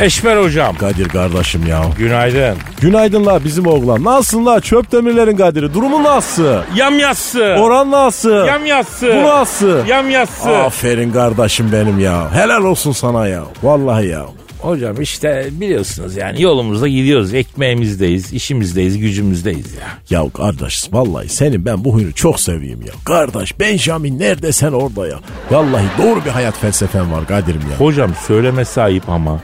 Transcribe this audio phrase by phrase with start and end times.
[0.00, 0.76] Eşmer hocam.
[0.76, 1.82] Kadir kardeşim ya.
[1.98, 2.56] Günaydın.
[2.80, 4.04] Günaydınlar bizim oğlan.
[4.04, 5.74] Nasılsın la çöp demirlerin Kadir'i?
[5.74, 6.54] Durumu nasıl?
[6.76, 7.56] Yam yassı.
[7.58, 8.46] Oran nasıl?
[8.46, 9.06] Yam yassı.
[9.06, 9.86] Bu nasıl?
[9.86, 10.48] Yam yassı.
[10.56, 12.34] Aferin kardeşim benim ya.
[12.34, 13.42] Helal olsun sana ya.
[13.62, 14.26] Vallahi ya.
[14.60, 17.34] Hocam işte biliyorsunuz yani yolumuzda gidiyoruz.
[17.34, 20.18] Ekmeğimizdeyiz, işimizdeyiz, gücümüzdeyiz ya.
[20.20, 22.92] Ya kardeş vallahi senin ben bu huyunu çok seveyim ya.
[23.04, 25.16] Kardeş Benjamin nerede sen orada ya.
[25.50, 27.76] Vallahi doğru bir hayat felsefen var Kadir'im ya.
[27.86, 29.40] Hocam söyleme sahip ama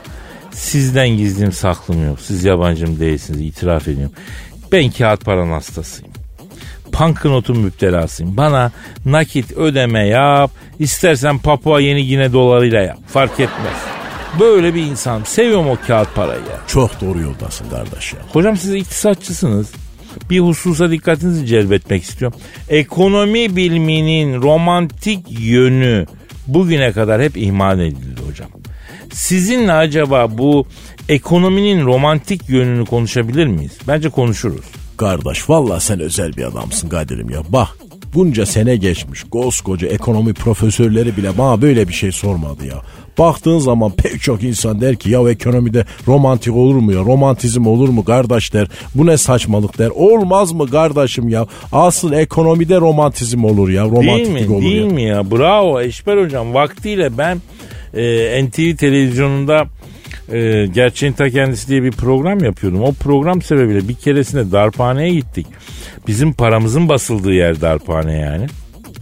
[0.57, 2.21] sizden gizlim saklım yok.
[2.21, 4.12] Siz yabancım değilsiniz itiraf ediyorum.
[4.73, 6.12] Ben kağıt paranın hastasıyım.
[7.01, 8.37] Banknotun müptelasıyım.
[8.37, 8.73] Bana
[9.05, 10.51] nakit ödeme yap.
[10.79, 12.99] İstersen Papua Yeni Gine dolarıyla yap.
[13.07, 13.77] Fark etmez.
[14.41, 15.23] Böyle bir insan.
[15.23, 16.61] Seviyorum o kağıt parayı ya.
[16.67, 18.19] Çok doğru yoldasın kardeş ya.
[18.33, 19.73] Hocam siz iktisatçısınız.
[20.31, 22.39] Bir hususa dikkatinizi celbetmek istiyorum.
[22.69, 26.07] Ekonomi biliminin romantik yönü
[26.47, 28.49] bugüne kadar hep ihmal edildi hocam.
[29.17, 30.67] Sizinle acaba bu
[31.09, 33.72] ekonominin romantik yönünü konuşabilir miyiz?
[33.89, 34.64] Bence konuşuruz.
[34.97, 37.43] Kardeş vallahi sen özel bir adamsın Kadir'im ya.
[37.49, 37.69] Bak
[38.15, 42.82] bunca sene geçmiş koskoca ekonomi profesörleri bile bana böyle bir şey sormadı ya.
[43.19, 47.88] Baktığın zaman pek çok insan der ki ya ekonomide romantik olur mu ya romantizm olur
[47.88, 48.69] mu kardeş der.
[48.94, 49.91] Bu ne saçmalık der.
[49.94, 51.47] Olmaz mı kardeşim ya?
[51.72, 53.83] Asıl ekonomide romantizm olur ya.
[53.84, 54.54] Değil Romantiklik mi?
[54.54, 54.91] olur Değil ya.
[54.91, 55.31] mi ya?
[55.31, 56.54] Bravo Eşber hocam.
[56.54, 57.38] Vaktiyle ben
[57.97, 59.67] e, NTV televizyonunda
[60.33, 62.83] e, Gerçeğin Ta Kendisi diye bir program yapıyordum.
[62.83, 65.47] O program sebebiyle bir keresinde darphaneye gittik.
[66.07, 68.47] Bizim paramızın basıldığı yer darphane yani.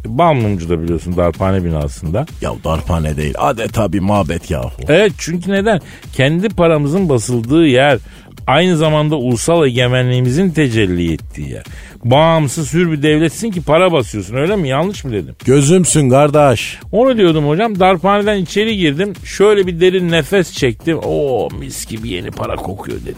[0.07, 2.27] Balmumcu da biliyorsun darphane binasında.
[2.41, 4.71] Ya darphane değil adeta bir mabet yahu.
[4.89, 5.81] Evet çünkü neden?
[6.13, 7.99] Kendi paramızın basıldığı yer
[8.47, 11.65] aynı zamanda ulusal egemenliğimizin tecelli ettiği yer.
[12.05, 14.69] Bağımsız hür bir devletsin ki para basıyorsun öyle mi?
[14.69, 15.35] Yanlış mı dedim?
[15.45, 16.79] Gözümsün kardeş.
[16.93, 17.81] Onu diyordum hocam.
[17.81, 19.13] Darphaneden içeri girdim.
[19.25, 20.99] Şöyle bir derin nefes çektim.
[21.05, 23.17] Oo mis gibi yeni para kokuyor dedim.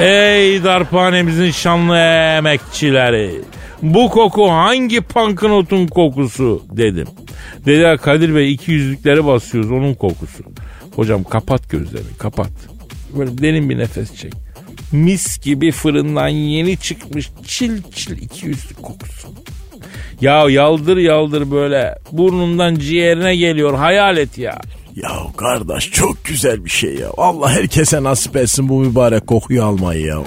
[0.00, 1.96] Ey darphanemizin şanlı
[2.38, 3.40] emekçileri.
[3.82, 7.06] Bu koku hangi banknotun kokusu dedim.
[7.66, 10.44] Dediler Kadir Bey iki yüzlükleri basıyoruz onun kokusu.
[10.96, 12.50] Hocam kapat gözlerini kapat.
[13.16, 14.32] Böyle derin bir nefes çek.
[14.92, 19.28] Mis gibi fırından yeni çıkmış çil çil iki yüzlük kokusu.
[20.20, 24.58] Ya yaldır yaldır böyle burnundan ciğerine geliyor hayal et ya.
[24.96, 27.08] Ya kardeş çok güzel bir şey ya.
[27.16, 30.18] Allah herkese nasip etsin bu mübarek kokuyu almayı ya.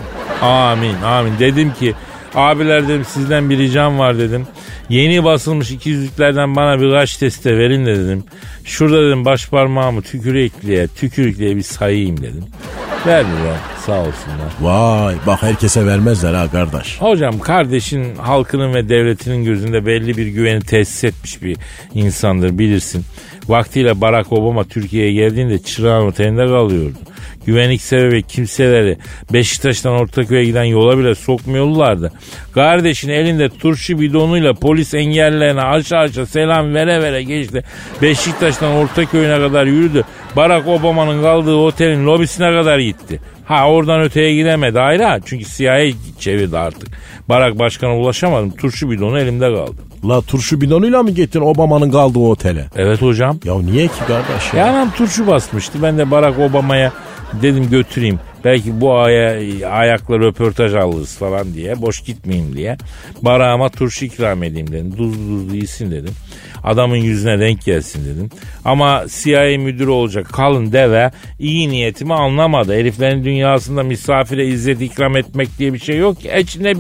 [0.42, 1.94] Amin amin dedim ki
[2.36, 4.47] abiler dedim sizden bir ricam var dedim.
[4.90, 8.24] Yeni basılmış iki yüzlüklerden bana birkaç teste verin de dedim.
[8.66, 12.46] Şurada dedim baş parmağımı tükürükliye tükürükliye bir sayayım dedim.
[13.08, 14.52] Verdiler sağ olsunlar.
[14.62, 17.02] Vay bak herkese vermezler ha kardeş.
[17.02, 21.58] Hocam kardeşin halkının ve devletinin gözünde belli bir güveni tesis etmiş bir
[21.94, 23.06] insandır bilirsin.
[23.48, 26.98] Vaktiyle Barack Obama Türkiye'ye geldiğinde Çırağan Oteli'nde kalıyordu.
[27.46, 28.97] Güvenlik sebebi kimseleri
[29.34, 32.12] Beşiktaş'tan Ortaköy'e giden yola bile sokmuyorlardı.
[32.53, 37.63] Kardeşin elinde turşu bidonuyla polis engellerine aşağı aşağı selam vere vere geçti.
[38.01, 40.03] Beşiktaş'tan Ortaköy'üne kadar yürüdü.
[40.35, 43.19] Barack Obama'nın kaldığı otelin lobisine kadar gitti.
[43.45, 45.21] Ha oradan öteye gidemedi ayrı.
[45.25, 45.86] Çünkü CIA
[46.19, 46.89] çevirdi artık.
[47.29, 48.51] Barack Başkan'a ulaşamadım.
[48.51, 49.81] Turşu bidonu elimde kaldı.
[50.06, 52.65] La turşu bidonuyla mı gittin Obama'nın kaldığı otele?
[52.75, 53.39] Evet hocam.
[53.44, 54.59] Ya niye ki kardeş ya?
[54.59, 55.79] Ya anam turşu basmıştı.
[55.83, 56.91] Ben de Barack Obama'ya
[57.41, 58.19] dedim götüreyim.
[58.45, 59.38] Belki bu aya
[59.71, 61.81] ayakla röportaj alırız falan diye.
[61.81, 62.77] Boş gitmeyeyim diye.
[63.21, 64.95] Barağıma turşu ikram edeyim dedim.
[64.95, 66.13] Tuzlu tuzlu iyisin dedim.
[66.63, 68.30] Adamın yüzüne renk gelsin dedim.
[68.66, 72.74] Ama CIA müdürü olacak kalın deve iyi niyetimi anlamadı.
[72.74, 76.31] Heriflerin dünyasında misafire izzet ikram etmek diye bir şey yok ki.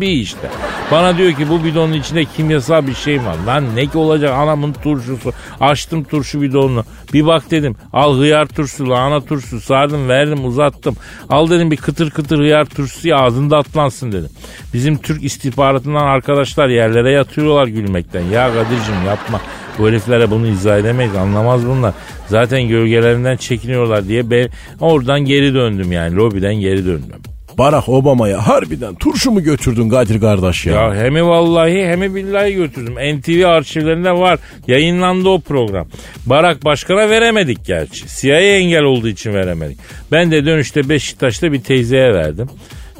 [0.01, 0.49] bir işte.
[0.91, 3.35] Bana diyor ki bu bidonun içinde kimyasal bir şey var.
[3.47, 5.33] Lan ne ki olacak anamın turşusu.
[5.59, 6.83] Açtım turşu bidonunu.
[7.13, 10.95] Bir bak dedim al hıyar turşusu, lahana turşusu sardım verdim uzattım.
[11.29, 14.29] Al dedim bir kıtır kıtır hıyar turşusu ağzında atlansın dedim.
[14.73, 18.23] Bizim Türk istihbaratından arkadaşlar yerlere yatıyorlar gülmekten.
[18.23, 19.41] Ya Kadir'cim yapma.
[19.81, 21.93] Bu heriflere bunu izah edemeyiz anlamaz bunlar.
[22.27, 24.49] Zaten gölgelerinden çekiniyorlar diye ben
[24.79, 27.21] oradan geri döndüm yani lobiden geri döndüm.
[27.57, 30.73] Barack Obama'ya harbiden turşu mu götürdün Kadir kardeş ya?
[30.73, 32.93] Ya hem vallahi hem billahi götürdüm.
[32.93, 34.39] NTV arşivlerinde var.
[34.67, 35.87] Yayınlandı o program.
[36.25, 38.05] Barack Başkan'a veremedik gerçi.
[38.07, 39.77] CIA engel olduğu için veremedik.
[40.11, 42.49] Ben de dönüşte Beşiktaş'ta bir teyzeye verdim.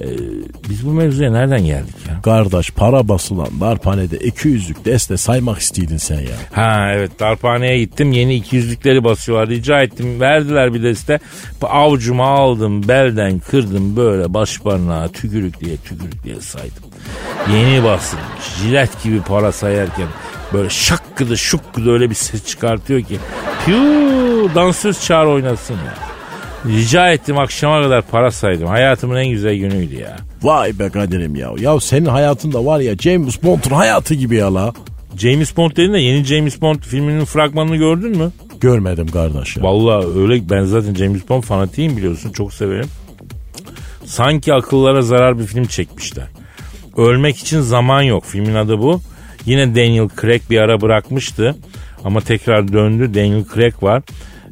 [0.01, 0.07] Ee,
[0.69, 2.21] biz bu mevzuya nereden geldik ya?
[2.21, 6.36] Kardeş para basılan darphanede 200'lük deste saymak istiydin sen ya.
[6.51, 11.19] Ha evet darphaneye gittim yeni 200'lükleri basıyorlar rica ettim verdiler bir deste.
[11.62, 16.83] Avcuma aldım belden kırdım böyle baş parmağı tükürük diye tükürük diye saydım.
[17.53, 20.07] Yeni basılmış jilet gibi para sayarken
[20.53, 23.18] böyle şakkıdı şukkıdı öyle bir ses çıkartıyor ki.
[23.65, 23.75] Piu
[24.56, 25.95] dansöz çağır oynasın ya.
[26.66, 28.68] Rica ettim akşama kadar para saydım.
[28.68, 30.18] Hayatımın en güzel günüydü ya.
[30.42, 31.52] Vay be Kadir'im ya.
[31.60, 34.74] Ya senin hayatında var ya James Bond'un hayatı gibi ya la.
[35.18, 38.31] James Bond dedin de yeni James Bond filminin fragmanını gördün mü?
[38.62, 39.63] Görmedim kardeş ya.
[39.63, 42.88] Vallahi öyle ben zaten James Bond fanatiyim biliyorsun çok severim.
[44.06, 46.25] Sanki akıllara zarar bir film çekmişler.
[46.98, 49.02] Ölmek için zaman yok filmin adı bu.
[49.46, 51.56] Yine Daniel Craig bir ara bırakmıştı.
[52.04, 53.13] Ama tekrar döndü.
[53.13, 54.04] Daniel Craig var.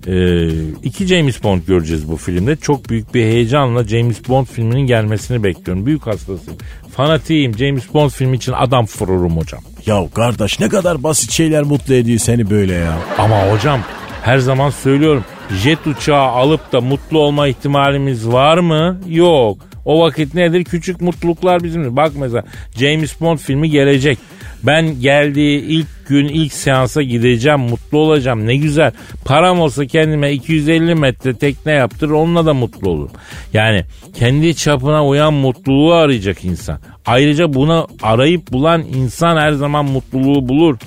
[0.08, 0.48] Ee,
[0.84, 2.56] iki James Bond göreceğiz bu filmde.
[2.56, 5.86] Çok büyük bir heyecanla James Bond filminin gelmesini bekliyorum.
[5.86, 6.60] Büyük hastasıyım.
[6.96, 7.58] Fanatiyim.
[7.58, 9.62] James Bond filmi için adam vururum hocam.
[9.86, 12.98] Ya kardeş ne kadar basit şeyler mutlu ediyor seni böyle ya.
[13.18, 13.80] Ama hocam
[14.24, 15.24] her zaman söylüyorum.
[15.64, 19.02] Jet uçağı alıp da mutlu olma ihtimalimiz var mı?
[19.08, 19.58] Yok.
[19.86, 20.64] O vakit nedir?
[20.64, 21.96] Küçük mutluluklar bizim.
[21.96, 22.44] Bak mesela
[22.78, 24.18] James Bond filmi gelecek.
[24.64, 28.92] Ben geldiği ilk gün ilk seansa gideceğim mutlu olacağım ne güzel.
[29.26, 33.12] Param olsa kendime 250 metre tekne yaptırır onunla da mutlu olurum.
[33.54, 33.86] Yani
[34.16, 36.80] kendi çapına uyan mutluluğu arayacak insan.
[37.06, 40.78] Ayrıca bunu arayıp bulan insan her zaman mutluluğu bulur.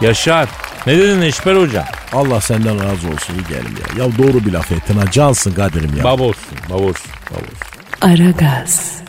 [0.00, 0.48] Yaşar.
[0.86, 1.84] Ne dedin Eşber hocam?
[2.12, 4.04] Allah senden razı olsun gelin ya.
[4.04, 6.04] Ya doğru bir laf ettin ha cansın Kadir'im ya.
[6.04, 7.56] Babossun babossun babossun.
[8.00, 9.01] Aragaz.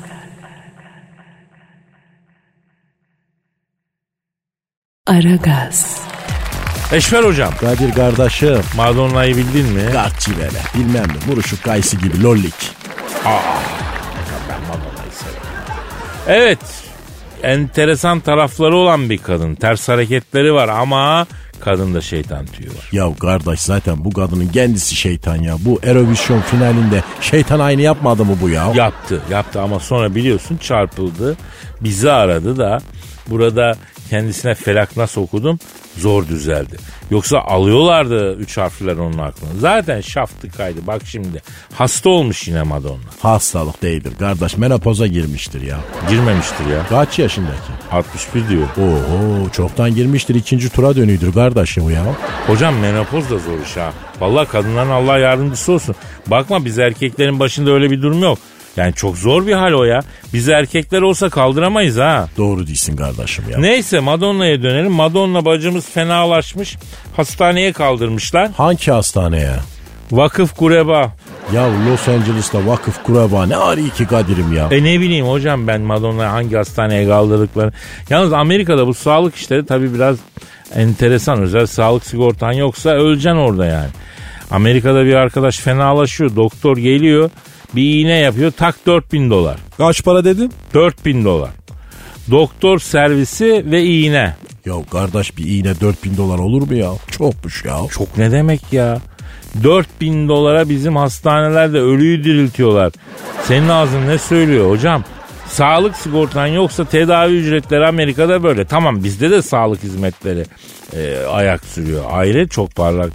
[5.07, 6.01] Aragaz.
[6.91, 7.53] Eşver hocam.
[7.59, 8.59] Kadir kardeşim.
[8.75, 9.81] Madonna'yı bildin mi?
[9.91, 10.59] Gartçı böyle.
[10.75, 11.15] Bilmem mi?
[11.27, 12.53] Buruşuk kayısı gibi lollik.
[13.25, 13.39] Aa,
[14.49, 15.41] ben Madonna'yı severim.
[16.27, 16.59] Evet.
[17.43, 19.55] Enteresan tarafları olan bir kadın.
[19.55, 21.27] Ters hareketleri var ama
[21.59, 22.89] kadında şeytan tüyü var.
[22.91, 25.55] Ya kardeş zaten bu kadının kendisi şeytan ya.
[25.59, 28.71] Bu Eurovision finalinde şeytan aynı yapmadı mı bu ya?
[28.75, 31.37] Yaptı yaptı ama sonra biliyorsun çarpıldı.
[31.81, 32.79] Bizi aradı da
[33.27, 33.75] burada
[34.09, 35.59] kendisine felak nasıl okudum
[35.97, 36.77] zor düzeldi.
[37.11, 39.51] Yoksa alıyorlardı üç harfler onun aklına.
[39.59, 41.41] Zaten şaftı kaydı bak şimdi.
[41.73, 42.97] Hasta olmuş yine Madonna.
[43.19, 45.79] Hastalık değildir kardeş menopoza girmiştir ya.
[46.09, 46.85] Girmemiştir ya.
[46.89, 47.71] Kaç yaşındaki?
[47.91, 48.67] 61 diyor.
[48.77, 52.03] Oo çoktan girmiştir ikinci tura dönüydür kardeşim ya.
[52.47, 53.93] Hocam menopoz da zor iş ha.
[54.19, 55.95] Vallahi kadınların Allah yardımcısı olsun.
[56.27, 58.39] Bakma biz erkeklerin başında öyle bir durum yok.
[58.77, 60.01] Yani çok zor bir hal o ya.
[60.33, 62.27] Biz erkekler olsa kaldıramayız ha.
[62.37, 63.59] Doğru değilsin kardeşim ya.
[63.59, 64.91] Neyse Madonna'ya dönelim.
[64.91, 66.77] Madonna bacımız fenalaşmış.
[67.15, 68.51] Hastaneye kaldırmışlar.
[68.57, 69.55] Hangi hastaneye?
[70.11, 71.11] Vakıf Kureba.
[71.53, 74.67] Ya Los Angeles'ta vakıf kureba ne arıyor ki Kadir'im ya?
[74.71, 77.71] E ne bileyim hocam ben Madonna'yı hangi hastaneye kaldırdıklarını.
[78.09, 80.17] Yalnız Amerika'da bu sağlık işleri tabii biraz
[80.75, 81.41] enteresan.
[81.41, 83.89] Özel sağlık sigortan yoksa öleceksin orada yani.
[84.51, 86.35] Amerika'da bir arkadaş fenalaşıyor.
[86.35, 87.29] Doktor geliyor
[87.75, 89.57] bir iğne yapıyor tak 4000 dolar.
[89.77, 90.51] Kaç para dedin?
[90.73, 91.49] 4000 dolar.
[92.31, 94.35] Doktor servisi ve iğne.
[94.65, 96.91] Ya kardeş bir iğne 4000 dolar olur mu ya?
[97.11, 97.77] Çokmuş ya.
[97.91, 99.01] Çok ne demek ya?
[99.63, 102.91] 4000 dolara bizim hastanelerde ölüyü diriltiyorlar.
[103.43, 105.03] Senin ağzın ne söylüyor hocam?
[105.47, 108.65] Sağlık sigortan yoksa tedavi ücretleri Amerika'da böyle.
[108.65, 110.45] Tamam bizde de sağlık hizmetleri
[110.93, 112.03] e, ayak sürüyor.
[112.11, 113.11] Aile çok parlak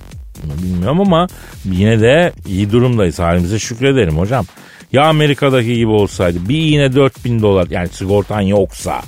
[0.62, 1.26] bilmiyorum ama
[1.64, 3.18] yine de iyi durumdayız.
[3.18, 4.44] Halimize şükredelim hocam.
[4.92, 9.02] Ya Amerika'daki gibi olsaydı bir iğne 4000 dolar yani sigortan yoksa.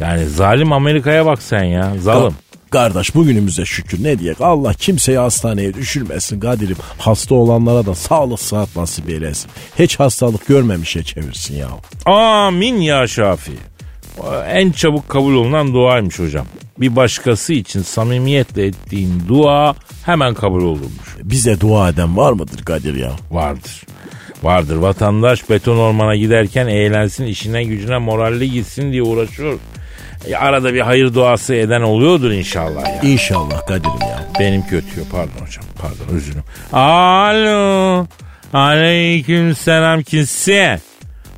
[0.00, 2.34] Yani zalim Amerika'ya bak sen ya zalim.
[2.70, 6.76] Kardeş bugünümüze şükür ne diyek Allah kimseyi hastaneye düşürmesin Kadir'im.
[6.98, 9.50] Hasta olanlara da sağlık saat nasip eylesin.
[9.78, 11.68] Hiç hastalık görmemişe çevirsin ya.
[12.14, 13.52] Amin ya Şafi.
[14.48, 16.46] En çabuk kabul olunan duaymış hocam.
[16.78, 19.74] bir başkası için samimiyetle ettiğin dua
[20.04, 21.16] hemen kabul olurmuş.
[21.22, 23.12] Bize dua eden var mıdır Kadir ya?
[23.30, 23.82] Vardır.
[24.42, 24.76] Vardır.
[24.76, 29.58] Vatandaş beton ormana giderken eğlensin, işine gücüne moralli gitsin diye uğraşıyor.
[30.28, 33.10] E, arada bir hayır duası eden oluyordur inşallah ya.
[33.10, 34.28] İnşallah Kadir'im ya.
[34.40, 35.06] Benim kötüyor.
[35.12, 35.64] Pardon hocam.
[35.82, 36.42] Pardon özürüm.
[36.72, 38.06] Alo.
[38.52, 40.80] Aleyküm selam kimse.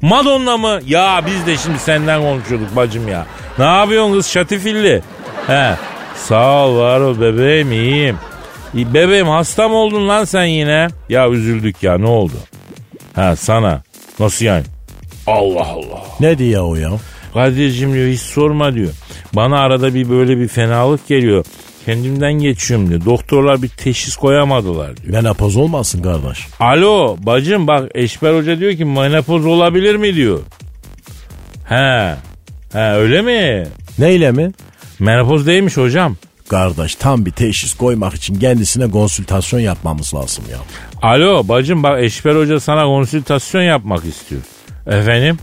[0.03, 0.81] Madonna mı?
[0.87, 3.27] Ya biz de şimdi senden konuşuyorduk bacım ya.
[3.59, 5.03] Ne yapıyorsun kız şatifilli?
[5.47, 5.75] He.
[6.17, 8.17] Sağ ol var ol bebeğim iyiyim.
[8.75, 10.89] İyi, Bebeğim hasta mı oldun lan sen yine?
[11.09, 12.33] Ya üzüldük ya ne oldu?
[13.15, 13.83] Ha sana.
[14.21, 14.65] Nasıl yani?
[15.27, 16.03] Allah Allah.
[16.21, 16.91] Ne diye o ya?
[17.35, 18.91] Kadir'cim diyor hiç sorma diyor.
[19.33, 21.45] Bana arada bir böyle bir fenalık geliyor.
[21.87, 23.05] Kendimden geçiyorum diyor.
[23.05, 25.12] Doktorlar bir teşhis koyamadılar diyor.
[25.12, 26.47] Menopoz olmasın kardeş.
[26.61, 30.41] Alo bacım bak Eşber Hoca diyor ki menopoz olabilir mi diyor.
[31.69, 32.15] He.
[32.73, 33.69] He öyle mi?
[33.99, 34.53] Neyle mi?
[34.99, 36.17] Menopoz değilmiş hocam.
[36.49, 40.59] Kardeş tam bir teşhis koymak için kendisine konsültasyon yapmamız lazım ya.
[41.03, 44.41] Alo bacım bak Eşber Hoca sana konsültasyon yapmak istiyor.
[44.87, 45.39] Efendim?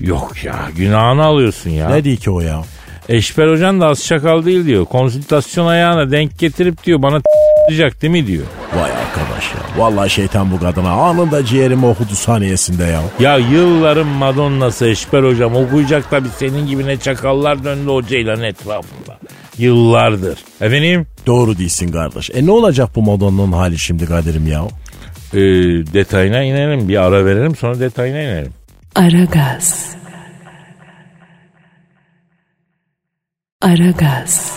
[0.00, 1.88] Yok ya günahını alıyorsun ya.
[1.88, 2.62] Ne diyor ki o ya?
[3.08, 4.84] Eşber Hocan da az çakal değil diyor.
[4.84, 7.20] Konsültasyon ayağına denk getirip diyor bana
[7.68, 8.44] diyecek değil mi diyor.
[8.76, 9.84] Vay arkadaş ya.
[9.84, 13.02] Vallahi şeytan bu kadına anında ciğerimi okudu saniyesinde ya.
[13.20, 19.18] Ya yılların Madonna'sı Eşber Hocam okuyacak tabii senin gibi ne çakallar döndü o ceylanın etrafında.
[19.58, 20.38] Yıllardır.
[20.60, 21.06] Efendim?
[21.26, 22.30] Doğru değilsin kardeş.
[22.34, 24.62] E ne olacak bu Madonna'nın hali şimdi Kadir'im ya?
[25.34, 25.38] Ee,
[25.94, 28.52] detayına inelim bir ara verelim sonra detayına inelim.
[28.94, 29.96] Aragaz.
[33.62, 34.52] Aragaz.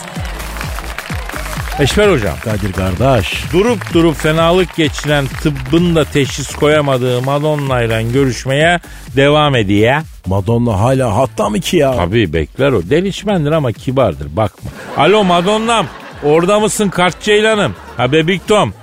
[1.80, 3.44] Eşber Hocam Kadir kardeş.
[3.54, 8.80] durup durup fenalık geçiren tıbbın da teşhis koyamadığı Madonna ile görüşmeye
[9.16, 10.02] devam ediyor.
[10.26, 11.96] Madonna hala hatta mı ki ya?
[11.96, 12.90] Tabii bekler o.
[12.90, 14.72] Delişmendir ama kibardır bakma.
[14.98, 15.88] Alo Madonna'm
[16.24, 17.76] orada mısın kart ceylanım?
[17.98, 18.74] Ha bebik Tom.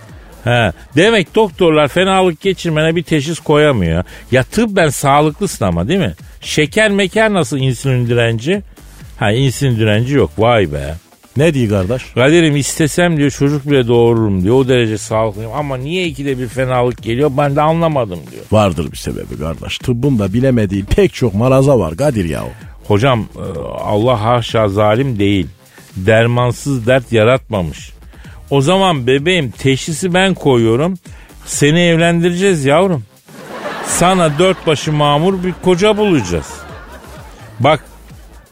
[0.44, 0.73] He.
[0.96, 4.04] Demek doktorlar fenalık geçirmene bir teşhis koyamıyor.
[4.32, 6.14] Ya tıbben sağlıklısın ama değil mi?
[6.40, 8.62] Şeker meker nasıl insülin direnci?
[9.18, 10.94] Ha insülin direnci yok vay be.
[11.37, 12.02] Ne diyor kardeş?
[12.14, 14.54] Kadir'im istesem diyor çocuk bile doğururum diyor.
[14.54, 18.44] O derece sağlıklıyım ama niye ikide bir fenalık geliyor ben de anlamadım diyor.
[18.52, 19.78] Vardır bir sebebi kardeş.
[19.78, 22.44] Tıbbın da bilemediği pek çok maraza var Kadir ya.
[22.88, 25.46] Hocam e, Allah haşa zalim değil.
[25.96, 27.92] Dermansız dert yaratmamış.
[28.50, 30.94] O zaman bebeğim teşhisi ben koyuyorum.
[31.46, 33.04] Seni evlendireceğiz yavrum.
[33.87, 36.46] Sana dört başı mamur bir koca bulacağız.
[37.61, 37.85] Bak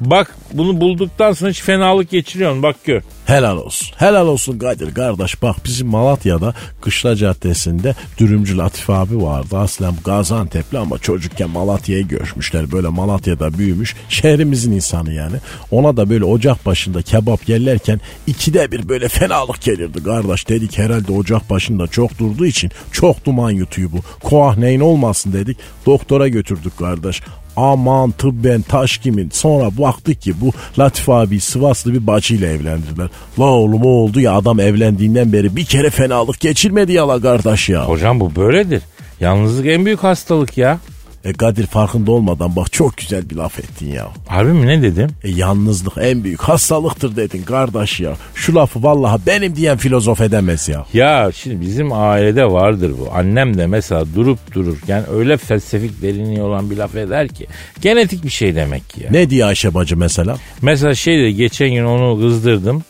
[0.01, 3.03] bak bunu bulduktan sonra hiç fenalık geçiriyorsun bak gör.
[3.27, 3.89] Helal olsun.
[3.97, 5.43] Helal olsun Kadir kardeş.
[5.43, 9.59] Bak bizim Malatya'da Kışla Caddesi'nde dürümcü Latif abi vardı.
[9.59, 12.73] Aslen Gaziantep'li ama çocukken Malatya'ya göçmüşler.
[12.73, 13.95] Böyle Malatya'da büyümüş.
[14.09, 15.37] Şehrimizin insanı yani.
[15.71, 20.49] Ona da böyle ocak başında kebap yerlerken ikide bir böyle fenalık gelirdi kardeş.
[20.49, 24.29] Dedik herhalde ocak başında çok durduğu için çok duman yutuyor bu.
[24.29, 25.59] Koah neyin olmasın dedik.
[25.87, 27.23] Doktora götürdük kardeş.
[27.57, 29.31] Aman tıbben taş kimin.
[29.33, 33.09] Sonra baktık ki bu Latif abi Sivaslı bir bacıyla evlendirdiler.
[33.39, 37.85] La oğlum oldu ya adam evlendiğinden beri bir kere fenalık geçirmedi ya la kardeş ya.
[37.85, 38.83] Hocam bu böyledir.
[39.21, 40.79] Yalnızlık en büyük hastalık ya.
[41.25, 44.09] E Kadir farkında olmadan bak çok güzel bir laf ettin ya.
[44.29, 45.11] Harbi mi ne dedim?
[45.23, 48.17] E yalnızlık en büyük hastalıktır dedin kardeş ya.
[48.35, 50.87] Şu lafı vallahi benim diyen filozof edemez ya.
[50.93, 53.09] Ya şimdi bizim ailede vardır bu.
[53.15, 57.47] Annem de mesela durup dururken öyle felsefik derinliği olan bir laf eder ki.
[57.81, 59.11] Genetik bir şey demek ki ya.
[59.11, 60.37] Ne diye Ayşe bacı mesela?
[60.63, 62.85] Mesela şey dedi geçen gün onu kızdırdım.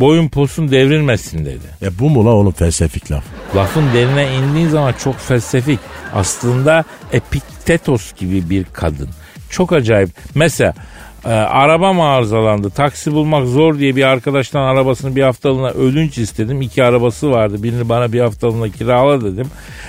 [0.00, 1.66] Boyun posun devrilmesin dedi.
[1.82, 3.24] E bu mu la onun felsefik laf?
[3.56, 5.78] Lafın derine indiğin zaman çok felsefik.
[6.14, 9.08] Aslında Epiktetos gibi bir kadın.
[9.50, 10.10] Çok acayip.
[10.34, 10.74] Mesela
[11.24, 12.70] e, arabam arızalandı.
[12.70, 16.62] Taksi bulmak zor diye bir arkadaştan arabasını bir haftalığına ödünç istedim.
[16.62, 17.62] İki arabası vardı.
[17.62, 19.46] Birini bana bir haftalığına kirala dedim.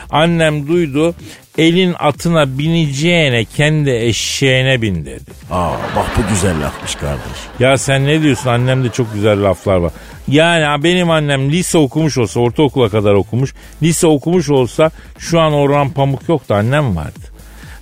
[0.09, 1.15] Annem duydu.
[1.57, 5.31] Elin atına bineceğine kendi eşeğine bin dedi.
[5.51, 7.37] Aa bak bu güzel lafmış kardeş.
[7.59, 8.49] Ya sen ne diyorsun?
[8.49, 9.91] Annemde çok güzel laflar var.
[10.27, 13.53] Yani benim annem lise okumuş olsa, ortaokula kadar okumuş.
[13.81, 17.32] Lise okumuş olsa şu an Orhan Pamuk yoktu annem vardı.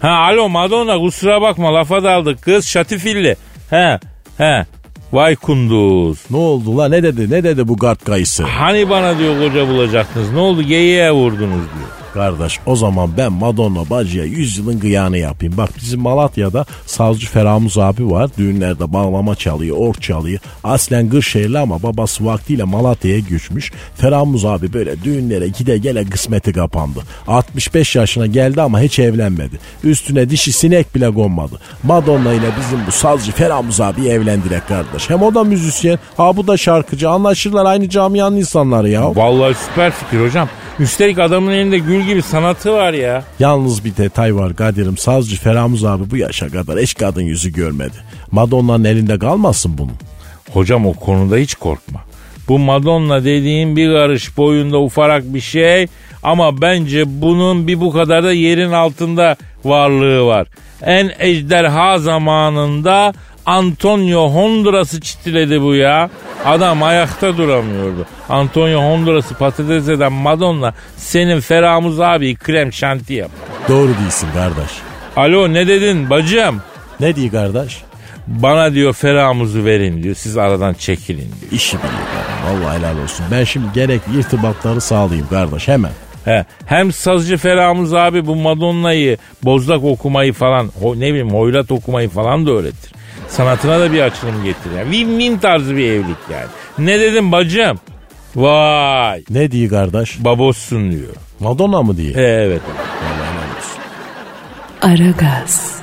[0.01, 3.36] Ha alo Madonna kusura bakma lafa daldık kız şatifilli.
[3.70, 4.00] He
[4.38, 4.65] he
[5.13, 6.20] vay kunduz.
[6.31, 8.43] Ne oldu la ne dedi ne dedi bu gard kayısı?
[8.43, 12.00] Hani bana diyor koca bulacaktınız ne oldu geyiğe vurdunuz diyor.
[12.13, 15.58] Kardeş o zaman ben Madonna bacıya 100 yılın gıyanı yapayım.
[15.58, 18.30] Bak bizim Malatya'da sazcı Feramuz abi var.
[18.38, 20.39] Düğünlerde bağlama çalıyor, ork çalıyor.
[20.63, 23.72] Aslen Kırşehirli ama babası vaktiyle Malatya'ya göçmüş.
[23.96, 27.00] Feramuz abi böyle düğünlere gide gele kısmeti kapandı.
[27.27, 29.60] 65 yaşına geldi ama hiç evlenmedi.
[29.84, 31.60] Üstüne dişi sinek bile konmadı.
[31.84, 35.10] Madonna ile bizim bu sazcı Feramuz abi evlendirek kardeş.
[35.10, 37.10] Hem o da müzisyen, ha bu da şarkıcı.
[37.10, 39.15] Anlaşırlar aynı camianın insanları ya.
[39.15, 40.50] Vallahi süper fikir hocam.
[40.80, 43.24] Üstelik adamın elinde gül gibi sanatı var ya.
[43.39, 44.98] Yalnız bir detay var Kadir'im.
[44.98, 47.98] Sazcı Feramuz abi bu yaşa kadar eş kadın yüzü görmedi.
[48.31, 49.96] Madonna'nın elinde kalmasın bunun.
[50.53, 52.00] Hocam o konuda hiç korkma.
[52.48, 55.88] Bu Madonna dediğin bir karış boyunda ufarak bir şey
[56.24, 60.48] ama bence bunun bir bu kadar da yerin altında varlığı var.
[60.81, 63.13] En ejderha zamanında
[63.51, 66.10] Antonio Honduras'ı çitiledi bu ya.
[66.46, 68.05] Adam ayakta duramıyordu.
[68.29, 73.31] Antonio Honduras'ı patates eden Madonna senin Feramuz abi krem şanti yap.
[73.70, 74.72] Doğru değilsin kardeş.
[75.15, 76.62] Alo ne dedin bacım?
[77.00, 77.81] Ne diyor kardeş?
[78.27, 80.15] Bana diyor Feramuz'u verin diyor.
[80.15, 81.51] Siz aradan çekilin diyor.
[81.51, 82.63] İşi biliyor kardeşim.
[82.65, 83.25] Vallahi helal olsun.
[83.31, 85.91] Ben şimdi gerekli irtibatları sağlayayım kardeş hemen.
[86.25, 92.10] He, hem sazcı Feramuz abi bu Madonna'yı bozlak okumayı falan ho, ne bileyim hoyrat okumayı
[92.10, 93.00] falan da öğretir.
[93.31, 94.75] Sanatına da bir açılım getirir.
[94.77, 96.45] Yani win-win tarzı bir evlilik yani.
[96.77, 97.79] Ne dedim bacım?
[98.35, 100.23] Vay Ne diyor kardeş?
[100.23, 101.15] babossun diyor.
[101.39, 102.13] Madonna mı diye?
[102.15, 102.61] He, evet.
[104.81, 105.75] Aragaz.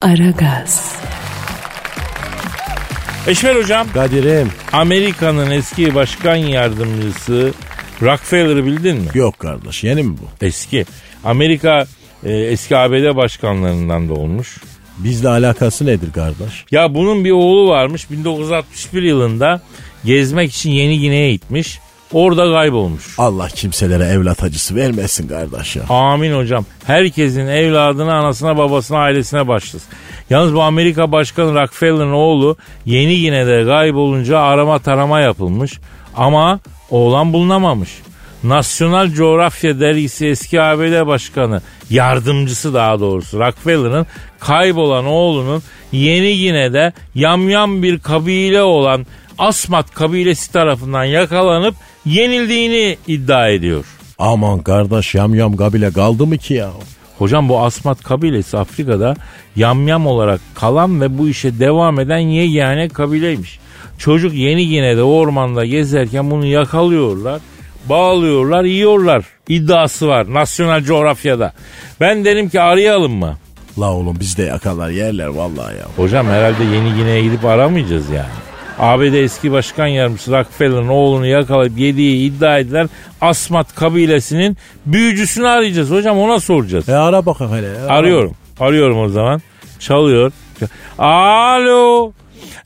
[0.00, 0.96] Aragaz.
[3.26, 4.50] Eşver hocam Kadir'im.
[4.72, 7.52] Amerika'nın eski başkan yardımcısı
[8.02, 9.06] Rockefeller'ı bildin mi?
[9.14, 10.44] Yok kardeş yeni mi bu?
[10.46, 10.84] Eski.
[11.24, 11.86] Amerika
[12.24, 14.58] e, eski ABD başkanlarından da olmuş.
[14.98, 16.64] Bizle alakası nedir kardeş?
[16.70, 19.60] Ya bunun bir oğlu varmış 1961 yılında
[20.04, 21.78] gezmek için Yeni Gine'ye gitmiş.
[22.12, 23.14] Orada kaybolmuş.
[23.18, 25.82] Allah kimselere evlat acısı vermesin kardeş ya.
[25.88, 26.64] Amin hocam.
[26.84, 29.88] Herkesin evladına, anasına, babasına, ailesine başlasın.
[30.30, 35.78] Yalnız bu Amerika Başkanı Rockefeller'ın oğlu Yeni Gine'de kaybolunca arama tarama yapılmış.
[36.16, 36.60] Ama
[36.90, 37.90] oğlan bulunamamış.
[38.44, 44.06] Nasyonal Coğrafya Dergisi eski ABD Başkanı, yardımcısı daha doğrusu Rockefeller'ın
[44.40, 49.06] kaybolan oğlunun Yeni Gine'de yamyam bir kabile olan
[49.38, 51.74] Asmat kabilesi tarafından yakalanıp
[52.06, 53.84] yenildiğini iddia ediyor.
[54.18, 56.70] Aman kardeş yamyam kabile kaldı mı ki ya?
[57.18, 59.16] Hocam bu Asmat kabilesi Afrika'da
[59.56, 63.58] yamyam olarak kalan ve bu işe devam eden yegane kabileymiş.
[63.98, 67.40] Çocuk yeni Gine'de ormanda gezerken bunu yakalıyorlar,
[67.88, 69.24] bağlıyorlar, yiyorlar.
[69.48, 71.52] İddiası var nasyonel coğrafyada.
[72.00, 73.36] Ben derim ki arayalım mı?
[73.78, 75.86] La oğlum bizde yakalar yerler vallahi ya.
[75.96, 78.26] Hocam herhalde yeni Gine'ye gidip aramayacağız yani.
[78.78, 82.90] ABD eski başkan yardımcısı Rockefeller'ın oğlunu yakalayıp yediği iddia edilen
[83.20, 85.90] Asmat kabilesinin büyücüsünü arayacağız.
[85.90, 86.88] Hocam ona soracağız.
[86.88, 87.66] E ara bakalım hele.
[87.66, 87.86] ya.
[87.88, 88.32] Arıyorum.
[88.60, 89.40] Arıyorum o zaman.
[89.78, 90.32] Çalıyor.
[90.98, 92.12] Alo.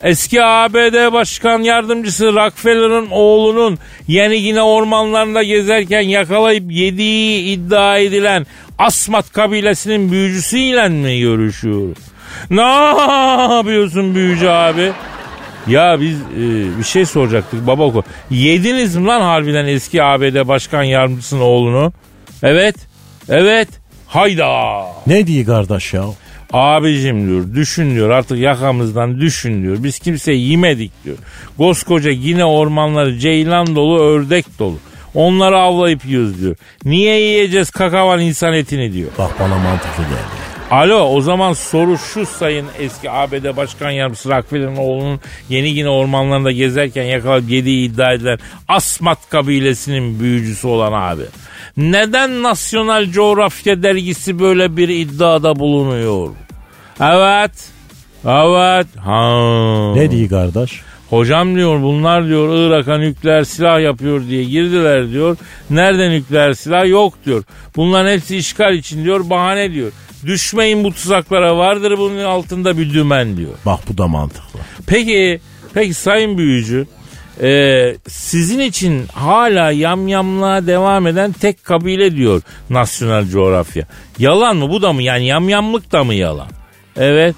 [0.02, 8.46] Eski ABD Başkan Yardımcısı Rockefeller'ın oğlunun yeni yine ormanlarında gezerken yakalayıp yediği iddia edilen
[8.78, 11.96] Asmat kabilesinin büyücüsüyle mi görüşüyor?
[12.50, 12.62] Ne
[13.54, 14.92] yapıyorsun büyücü abi?
[15.66, 18.04] Ya biz e, bir şey soracaktık baba oku.
[18.30, 21.92] Yediniz mi lan harbiden eski ABD Başkan Yardımcısının oğlunu?
[22.42, 22.76] Evet.
[23.28, 23.68] Evet.
[24.06, 24.82] Hayda.
[25.06, 26.04] Ne diyor kardeş ya?
[26.52, 29.76] Abicim diyor düşün diyor artık yakamızdan düşün diyor.
[29.80, 31.16] Biz kimseyi yemedik diyor.
[31.58, 34.78] Koskoca yine ormanları ceylan dolu ördek dolu.
[35.14, 36.56] Onları avlayıp yiyoruz diyor.
[36.84, 39.10] Niye yiyeceğiz kakavan insan etini diyor.
[39.18, 40.45] Bak bana mantıklı geldi.
[40.70, 46.52] Alo o zaman soru şu sayın eski ABD Başkan Yardımcısı Rockefeller'ın oğlunun yeni yine ormanlarında
[46.52, 51.22] gezerken yakalayıp yediği iddia edilen Asmat kabilesinin büyücüsü olan abi.
[51.76, 56.28] Neden Nasyonal Coğrafya Dergisi böyle bir iddiada bulunuyor?
[57.00, 57.68] Evet.
[58.24, 58.86] Evet.
[59.04, 59.92] Ha.
[59.94, 60.80] Ne diyor kardeş?
[61.10, 65.36] Hocam diyor bunlar diyor Irak'a nükleer silah yapıyor diye girdiler diyor.
[65.70, 67.44] Nerede nükleer silah yok diyor.
[67.76, 69.92] Bunların hepsi işgal için diyor bahane diyor.
[70.26, 73.52] Düşmeyin bu tuzaklara vardır bunun altında bir dümen diyor.
[73.66, 74.60] Bak bu da mantıklı.
[74.86, 75.40] Peki,
[75.74, 76.86] peki sayın büyücü
[77.42, 83.86] e, sizin için hala yamyamlığa devam eden tek kabile diyor nasyonel coğrafya.
[84.18, 86.48] Yalan mı bu da mı yani yamyamlık da mı yalan?
[86.96, 87.34] Evet,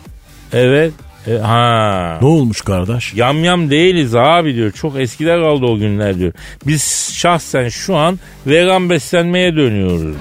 [0.53, 0.93] evet,
[1.27, 2.19] e, ha.
[2.23, 3.15] Ne olmuş kardeş?
[3.15, 4.73] Yamyam değiliz abi diyor.
[4.73, 6.33] Çok eskide kaldı o günler diyor.
[6.67, 10.15] Biz şahsen şu an vegan beslenmeye dönüyoruz diyor.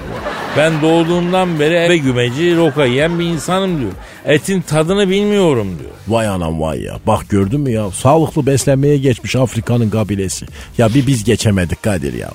[0.58, 3.92] Ben doğduğumdan beri eve gümeci roka yiyen bir insanım diyor.
[4.24, 5.90] Etin tadını bilmiyorum diyor.
[6.08, 6.98] Vay anam vay ya.
[7.06, 7.90] Bak gördün mü ya?
[7.90, 10.46] Sağlıklı beslenmeye geçmiş Afrika'nın kabilesi.
[10.78, 12.30] Ya bir biz geçemedik Kadir ya.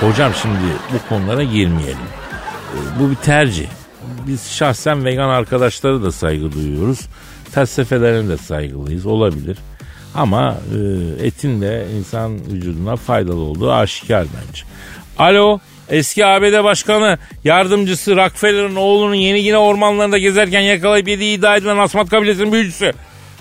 [0.00, 0.56] Hocam şimdi
[0.92, 1.96] bu konulara girmeyelim.
[2.74, 3.66] Ee, Bu bir tercih.
[4.26, 7.00] Biz şahsen vegan arkadaşları da saygı duyuyoruz.
[7.50, 9.06] Felsefelerine de saygılıyız.
[9.06, 9.58] Olabilir.
[10.14, 10.56] Ama
[11.20, 14.62] e, etin de insan vücuduna faydalı olduğu aşikar bence.
[15.18, 15.58] Alo
[15.90, 22.10] eski ABD Başkanı yardımcısı Rockefeller'ın oğlunun yeni yine ormanlarında gezerken yakalayıp yediği iddia edilen Asmat
[22.10, 22.92] kabilesinin büyücüsü.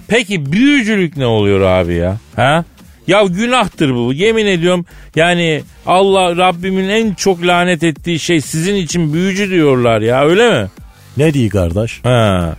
[0.07, 2.17] Peki büyücülük ne oluyor abi ya?
[2.35, 2.65] Ha?
[3.07, 4.13] Ya günahtır bu.
[4.13, 10.25] Yemin ediyorum yani Allah Rabbimin en çok lanet ettiği şey sizin için büyücü diyorlar ya
[10.25, 10.67] öyle mi?
[11.17, 11.99] Ne diyor kardeş?
[12.03, 12.55] Ha.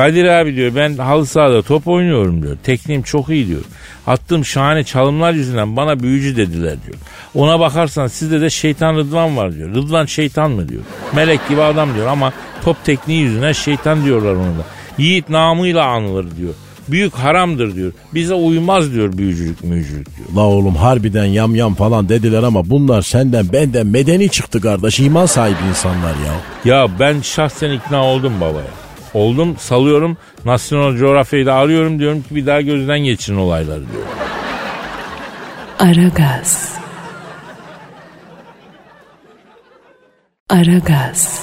[0.00, 2.56] Kadir abi diyor ben halı sahada top oynuyorum diyor.
[2.62, 3.60] Tekniğim çok iyi diyor.
[4.06, 6.96] Attığım şahane çalımlar yüzünden bana büyücü dediler diyor.
[7.34, 9.74] Ona bakarsan sizde de şeytan Rıdvan var diyor.
[9.74, 10.82] Rıdvan şeytan mı diyor.
[11.14, 12.32] Melek gibi adam diyor ama
[12.64, 14.64] top tekniği yüzünden şeytan diyorlar ona da.
[14.98, 16.54] Yiğit namıyla anılır diyor.
[16.88, 17.92] Büyük haramdır diyor.
[18.14, 20.28] Bize uymaz diyor büyücülük müyücülük diyor.
[20.36, 25.00] La oğlum harbiden yam yam falan dediler ama bunlar senden benden medeni çıktı kardeş.
[25.00, 26.34] İman sahibi insanlar ya.
[26.64, 28.89] Ya ben şahsen ikna oldum babaya.
[29.14, 34.02] Oldum salıyorum National Geographic'i de arıyorum diyorum ki bir daha gözden geçirin olayları diyor.
[35.78, 36.74] Aragaz.
[40.48, 41.40] Aragaz.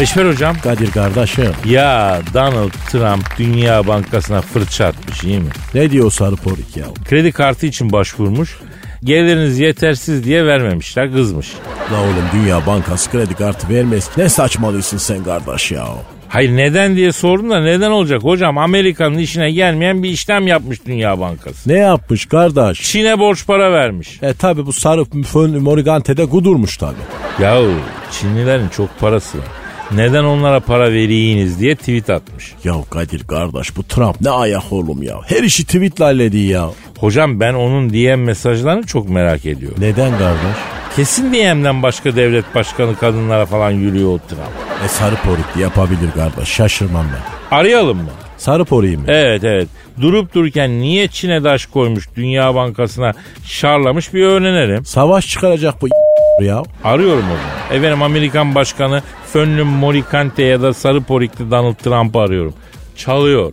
[0.00, 1.52] Eşmer hocam Kadir kardeşim.
[1.66, 5.48] ya Donald Trump Dünya Bankası'na fırça atmış iyi mi?
[5.74, 6.86] Ne diyor sarı porik ya?
[7.08, 8.58] Kredi kartı için başvurmuş.
[9.04, 11.52] Geliriniz yetersiz diye vermemişler kızmış.
[11.92, 14.10] La oğlum Dünya Bankası kredi kartı vermez.
[14.16, 15.88] Ne saçmalıyorsun sen kardeş ya?
[16.28, 18.58] Hayır neden diye sordum da neden olacak hocam?
[18.58, 21.70] Amerika'nın işine gelmeyen bir işlem yapmış Dünya Bankası.
[21.70, 22.82] Ne yapmış kardeş?
[22.82, 24.18] Çin'e borç para vermiş.
[24.22, 26.96] E tabi bu sarı fön Morigante'de kudurmuş tabi.
[27.40, 27.70] Yahu
[28.10, 29.46] Çinlilerin çok parası var.
[29.94, 32.52] Neden onlara para veriyiniz diye tweet atmış.
[32.64, 35.20] Ya Kadir kardeş bu Trump ne ayak oğlum ya.
[35.26, 36.70] Her işi tweetle hallediyor ya.
[37.02, 39.78] Hocam ben onun DM mesajlarını çok merak ediyorum.
[39.80, 40.56] Neden kardeş?
[40.96, 44.40] Kesin DM'den başka devlet başkanı kadınlara falan yürüyor o Trump.
[44.84, 47.56] E sarı porik yapabilir kardeş şaşırmam ben.
[47.56, 48.10] Arayalım mı?
[48.36, 49.04] Sarı poriği mi?
[49.08, 49.68] Evet evet.
[50.00, 53.12] Durup dururken niye Çin'e daş koymuş Dünya Bankası'na
[53.44, 54.84] şarlamış bir öğrenelim.
[54.84, 55.88] Savaş çıkaracak bu
[56.44, 56.62] ya.
[56.84, 57.78] Arıyorum o zaman.
[57.78, 62.54] Efendim Amerikan Başkanı Fönlüm Morikante ya da Sarı Porikli Donald Trump'ı arıyorum.
[62.96, 63.52] Çalıyor.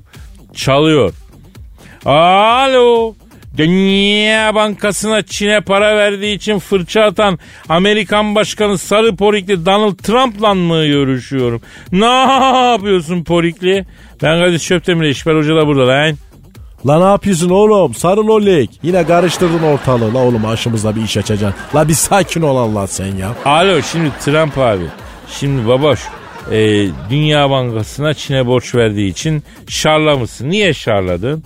[0.53, 1.13] Çalıyor.
[2.05, 3.13] Alo.
[3.59, 10.85] Dünya Bankası'na Çin'e para verdiği için fırça atan Amerikan Başkanı Sarı Porikli Donald Trump'la mı
[10.85, 11.61] görüşüyorum?
[11.91, 13.85] Ne yapıyorsun Porikli?
[14.23, 16.15] Ben Kadir Çöptemir İşber Hoca da burada lan.
[16.87, 17.93] La ne yapıyorsun oğlum?
[17.93, 18.79] Sarı lollik.
[18.83, 20.13] Yine karıştırdın ortalığı.
[20.13, 21.61] La oğlum aşımızda bir iş açacaksın.
[21.75, 23.35] La bir sakin ol Allah sen ya.
[23.45, 24.85] Alo şimdi Trump abi.
[25.39, 25.99] Şimdi babaş
[26.51, 30.49] e, Dünya Bankası'na Çin'e borç verdiği için şarlamışsın.
[30.49, 31.43] Niye şarladın?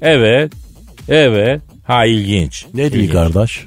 [0.00, 0.61] Evet.
[1.08, 1.60] Evet.
[1.84, 2.66] Ha ilginç.
[2.74, 3.64] Ne diyor kardeş?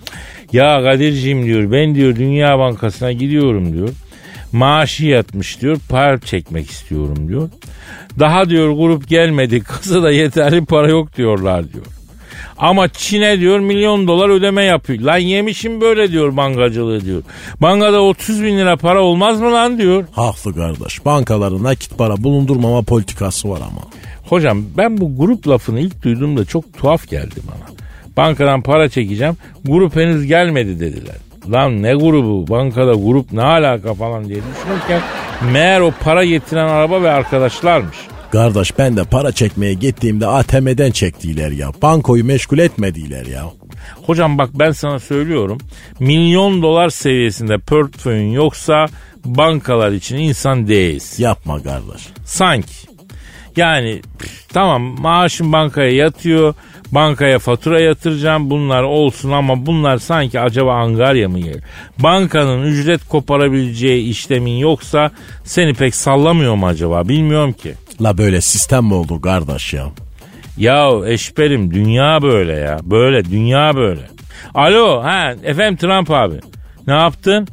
[0.54, 3.90] Ya Kadir'ciğim diyor ben diyor Dünya Bankası'na gidiyorum diyor.
[4.52, 7.50] Maaşı yatmış diyor para çekmek istiyorum diyor.
[8.20, 11.86] Daha diyor grup gelmedi kasada yeterli para yok diyorlar diyor.
[12.58, 15.00] Ama Çin'e diyor milyon dolar ödeme yapıyor.
[15.02, 17.24] Lan yemişim böyle diyor bankacılığı diyor.
[17.62, 20.06] Bankada 30 bin lira para olmaz mı lan diyor.
[20.12, 21.06] Haklı kardeş.
[21.06, 23.82] Bankaların nakit para bulundurmama politikası var ama.
[24.26, 27.76] Hocam ben bu grup lafını ilk duyduğumda çok tuhaf geldi bana.
[28.18, 31.16] Bankadan para çekeceğim grup henüz gelmedi dediler.
[31.52, 35.02] Lan ne grubu bankada grup ne alaka falan diye düşünürken
[35.52, 37.98] meğer o para getiren araba ve arkadaşlarmış.
[38.32, 41.72] Kardeş ben de para çekmeye gittiğimde ATM'den çektiler ya.
[41.82, 43.44] Bankoyu meşgul etmediler ya.
[44.06, 45.58] Hocam bak ben sana söylüyorum
[46.00, 48.86] milyon dolar seviyesinde portföyün yoksa
[49.26, 51.24] bankalar için insan değilsin.
[51.24, 52.08] Yapma kardeş.
[52.26, 52.95] Sanki.
[53.58, 54.02] Yani
[54.54, 56.54] tamam maaşın bankaya yatıyor.
[56.92, 61.56] Bankaya fatura yatıracağım bunlar olsun ama bunlar sanki acaba Angarya mı yer?
[62.00, 65.12] Bankanın ücret koparabileceği işlemin yoksa
[65.44, 67.74] seni pek sallamıyor mu acaba bilmiyorum ki.
[68.02, 69.86] La böyle sistem mi olur kardeş ya?
[70.58, 72.80] Ya eşberim dünya böyle ya.
[72.84, 74.02] Böyle dünya böyle.
[74.54, 76.36] Alo ha efendim Trump abi.
[76.88, 77.48] Ne yaptın?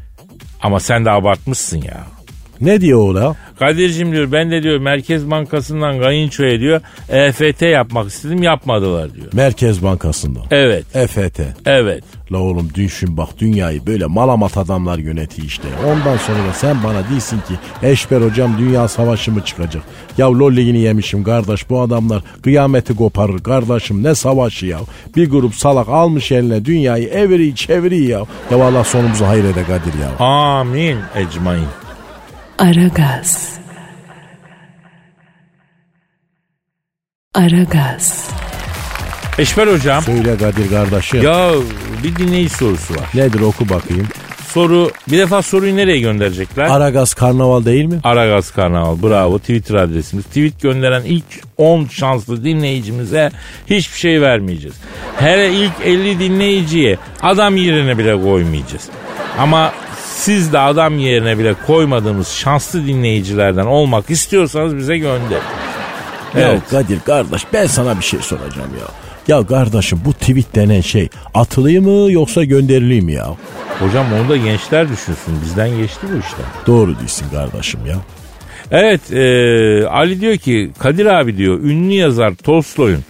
[0.62, 2.04] Ama sen de abartmışsın ya.
[2.60, 3.36] Ne diyor o la?
[3.62, 9.26] Kadir'cim diyor ben de diyor Merkez Bankası'ndan kayınçoya diyor EFT yapmak istedim yapmadılar diyor.
[9.32, 10.42] Merkez Bankası'ndan.
[10.50, 11.40] Evet, EFT.
[11.66, 12.04] evet.
[12.32, 15.68] La oğlum düşün bak dünyayı böyle malamat adamlar yönetiyor işte.
[15.86, 17.54] Ondan sonra da sen bana değilsin ki
[17.86, 19.82] Eşber hocam dünya savaşı mı çıkacak?
[20.18, 24.78] Ya lolliğini yemişim kardeş bu adamlar kıyameti koparır kardeşim ne savaşı ya.
[25.16, 28.22] Bir grup salak almış eline dünyayı eviri çeviri ya.
[28.50, 30.26] Ya Allah sonumuzu hayır ede Kadir ya.
[30.26, 31.81] Amin ecmain.
[32.62, 33.58] Aragaz.
[37.34, 38.30] Aragaz.
[39.38, 40.02] Eşber hocam.
[40.02, 41.22] Söyle Kadir kardeşim.
[41.22, 41.50] Ya
[42.02, 43.08] bir dinleyici sorusu var.
[43.14, 44.08] Nedir oku bakayım.
[44.48, 46.64] Soru bir defa soruyu nereye gönderecekler?
[46.64, 48.00] Aragaz karnaval değil mi?
[48.04, 50.24] Aragaz Karnaval bravo Twitter adresimiz.
[50.24, 51.24] Tweet gönderen ilk
[51.56, 53.30] 10 şanslı dinleyicimize
[53.70, 54.76] hiçbir şey vermeyeceğiz.
[55.16, 58.88] Hele ilk 50 dinleyiciye adam yerine bile koymayacağız.
[59.38, 59.72] Ama
[60.22, 65.30] siz de adam yerine bile koymadığımız şanslı dinleyicilerden olmak istiyorsanız bize gönder.
[65.30, 65.40] Ya
[66.34, 66.62] Evet.
[66.70, 68.86] Kadir kardeş ben sana bir şey soracağım ya.
[69.36, 73.28] Ya kardeşim bu tweet denen şey atılıyor mu yoksa gönderiliyor mu ya?
[73.78, 75.40] Hocam onu da gençler düşünsün.
[75.44, 76.42] Bizden geçti bu işte.
[76.66, 77.96] Doğru değilsin kardeşim ya.
[78.70, 83.04] Evet e, Ali diyor ki Kadir abi diyor ünlü yazar Tolstoy'un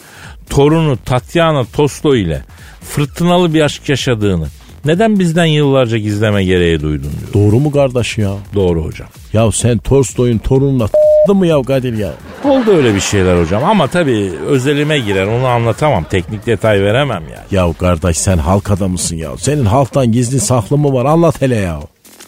[0.50, 2.42] torunu Tatyana Tolstoy ile
[2.82, 4.46] fırtınalı bir aşk yaşadığını
[4.84, 7.32] neden bizden yıllarca gizleme gereği duydun diyor.
[7.34, 8.30] Doğru mu kardeş ya?
[8.54, 9.08] Doğru hocam.
[9.32, 12.12] Ya sen Tolstoy'un torununa t***dın mı ya Kadir ya?
[12.44, 16.04] Oldu öyle bir şeyler hocam ama tabii özelime girer onu anlatamam.
[16.04, 17.44] Teknik detay veremem yani.
[17.50, 19.30] Ya kardeş sen halk adamısın ya.
[19.38, 21.80] Senin halktan gizli saklı mı var anlat hele ya.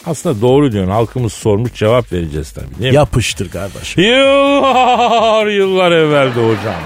[0.07, 2.97] Aslında doğru diyorsun halkımız sormuş cevap vereceğiz tabii değil mi?
[2.97, 3.97] Yapıştır kardeş.
[3.97, 6.81] Yıllar yıllar evveldi hocam.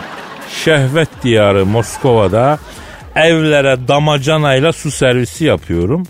[0.64, 2.58] Şehvet diyarı Moskova'da
[3.16, 6.06] evlere damacanayla su servisi yapıyorum.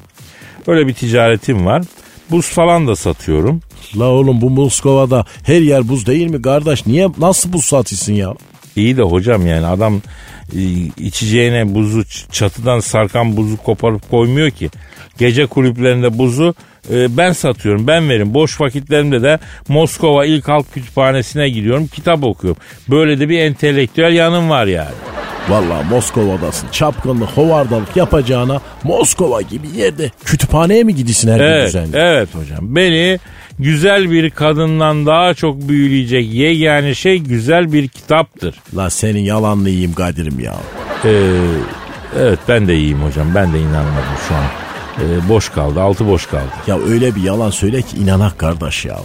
[0.66, 1.82] Böyle bir ticaretim var.
[2.30, 3.60] Buz falan da satıyorum.
[3.98, 6.86] La oğlum bu Moskova'da her yer buz değil mi kardeş?
[6.86, 8.34] Niye nasıl buz satıyorsun ya?
[8.76, 10.02] İyi de hocam yani adam
[10.56, 10.60] e,
[10.96, 14.70] içeceğine buzu çatıdan sarkan buzu koparıp koymuyor ki.
[15.18, 16.54] Gece kulüplerinde buzu
[16.92, 18.34] e, ben satıyorum ben verim.
[18.34, 22.60] Boş vakitlerimde de Moskova İlk Halk Kütüphanesi'ne gidiyorum kitap okuyorum.
[22.88, 24.94] Böyle de bir entelektüel yanım var yani.
[25.48, 26.68] Valla Moskova'dasın.
[26.72, 31.96] Çapkınlık, hovardalık yapacağına Moskova gibi yerde kütüphaneye mi gidiyorsun her gün Evet, düzenli?
[31.96, 32.76] evet hocam.
[32.76, 33.18] Beni
[33.58, 38.54] güzel bir kadından daha çok büyüleyecek yegane şey güzel bir kitaptır.
[38.76, 40.54] La senin yalanını yiyeyim Kadir'im ya.
[41.04, 41.10] Ee,
[42.20, 43.26] evet ben de iyiyim hocam.
[43.34, 44.44] Ben de inanmadım şu an.
[45.02, 45.80] Ee, boş kaldı.
[45.80, 46.42] Altı boş kaldı.
[46.66, 48.98] Ya öyle bir yalan söyle ki inanak kardeş ya.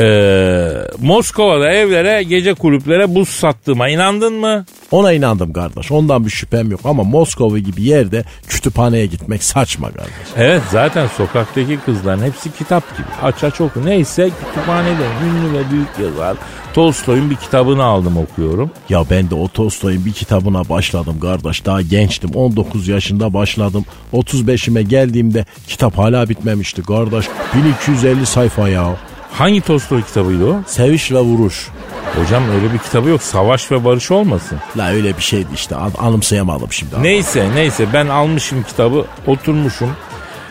[0.00, 4.64] Ee, Moskova'da evlere, gece kulüplere buz sattığıma inandın mı?
[4.90, 5.92] Ona inandım kardeş.
[5.92, 10.12] Ondan bir şüphem yok ama Moskova gibi yerde kütüphaneye gitmek saçma kardeş.
[10.36, 13.06] Evet zaten sokaktaki kızların hepsi kitap gibi.
[13.22, 13.86] Aç aç oku.
[13.86, 16.36] Neyse kütüphanede ünlü ve büyük yazar
[16.74, 18.70] Tolstoy'un bir kitabını aldım okuyorum.
[18.88, 21.66] Ya ben de o Tolstoy'un bir kitabına başladım kardeş.
[21.66, 22.30] Daha gençtim.
[22.34, 23.84] 19 yaşında başladım.
[24.12, 27.24] 35'ime geldiğimde kitap hala bitmemişti kardeş.
[27.54, 28.96] 1250 sayfa ya.
[29.32, 30.62] Hangi Tolstoy kitabıydı o?
[30.66, 31.68] Seviş ve vuruş.
[32.16, 33.22] Hocam öyle bir kitabı yok.
[33.22, 34.58] Savaş ve barış olmasın.
[34.76, 35.76] La öyle bir şeydi işte.
[35.76, 37.02] An- Anımsayamadım şimdi.
[37.02, 39.90] Neyse neyse ben almışım kitabı oturmuşum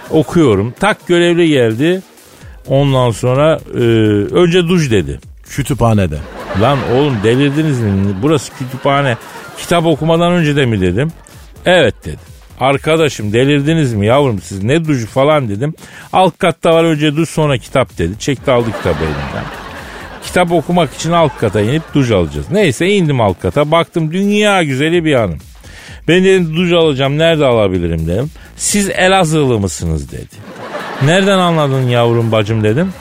[0.09, 0.73] okuyorum.
[0.79, 2.01] Tak görevli geldi.
[2.67, 3.77] Ondan sonra e,
[4.33, 5.19] önce duş dedi.
[5.49, 6.17] Kütüphanede.
[6.61, 7.91] Lan oğlum delirdiniz mi?
[8.21, 9.17] Burası kütüphane.
[9.57, 11.11] Kitap okumadan önce de mi dedim.
[11.65, 12.36] Evet dedi.
[12.59, 15.73] Arkadaşım delirdiniz mi yavrum siz ne duşu falan dedim.
[16.13, 18.19] Alt katta var önce duş sonra kitap dedi.
[18.19, 19.45] Çekti aldı kitabı elimden.
[20.23, 22.45] Kitap okumak için alt kata inip duş alacağız.
[22.51, 25.39] Neyse indim alt kata baktım dünya güzeli bir hanım.
[26.07, 28.31] Ben dedim duş alacağım nerede alabilirim dedim.
[28.55, 30.35] Siz Elazığlı mısınız dedi.
[31.05, 32.93] Nereden anladın yavrum bacım dedim.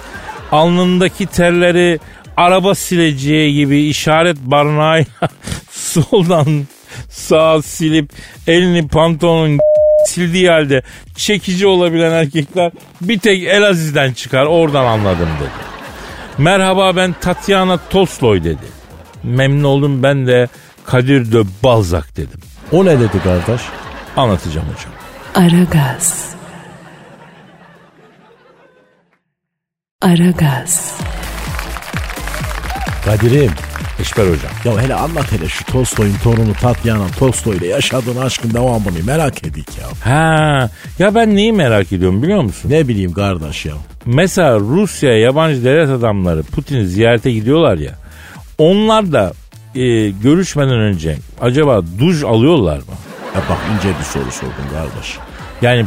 [0.52, 1.98] Alnındaki terleri
[2.36, 5.28] araba sileceği gibi işaret barınağıyla
[5.70, 6.66] soldan
[7.10, 8.10] sağa silip
[8.46, 9.58] elini pantolonun
[10.06, 10.82] sildiği halde
[11.16, 15.66] çekici olabilen erkekler bir tek Elaziz'den çıkar oradan anladım dedi.
[16.38, 18.66] Merhaba ben Tatyana Tolstoy dedi.
[19.22, 20.48] Memnun oldum ben de
[20.84, 22.40] Kadir de Balzac dedim.
[22.72, 23.60] O ne dedi kardeş?
[24.16, 24.92] Anlatacağım hocam.
[25.34, 26.34] Aragaz.
[30.02, 31.00] Aragaz.
[33.04, 33.52] Kadir'im.
[34.00, 34.52] Eşber hocam.
[34.64, 39.68] Ya hele anlat hele şu Tolstoy'un torunu Tatyana Tolstoy ile yaşadığın aşkın devamını merak edik
[39.78, 40.12] ya.
[40.12, 42.70] Ha, ya ben neyi merak ediyorum biliyor musun?
[42.70, 43.72] Ne bileyim kardeş ya.
[44.04, 47.92] Mesela Rusya yabancı devlet adamları Putin'i ziyarete gidiyorlar ya.
[48.58, 49.32] Onlar da
[49.74, 52.84] e, görüşmeden önce acaba duş alıyorlar mı?
[53.34, 55.16] Ya bak ince bir soru sordun kardeş.
[55.62, 55.86] Yani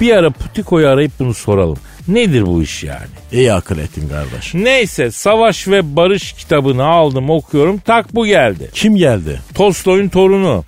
[0.00, 1.76] bir ara Putiko'yu arayıp bunu soralım.
[2.08, 3.06] Nedir bu iş yani?
[3.32, 4.54] İyi akıl ettin kardeş.
[4.54, 8.70] Neyse Savaş ve Barış kitabını aldım okuyorum tak bu geldi.
[8.74, 9.40] Kim geldi?
[9.54, 10.64] Tolstoy'un torunu.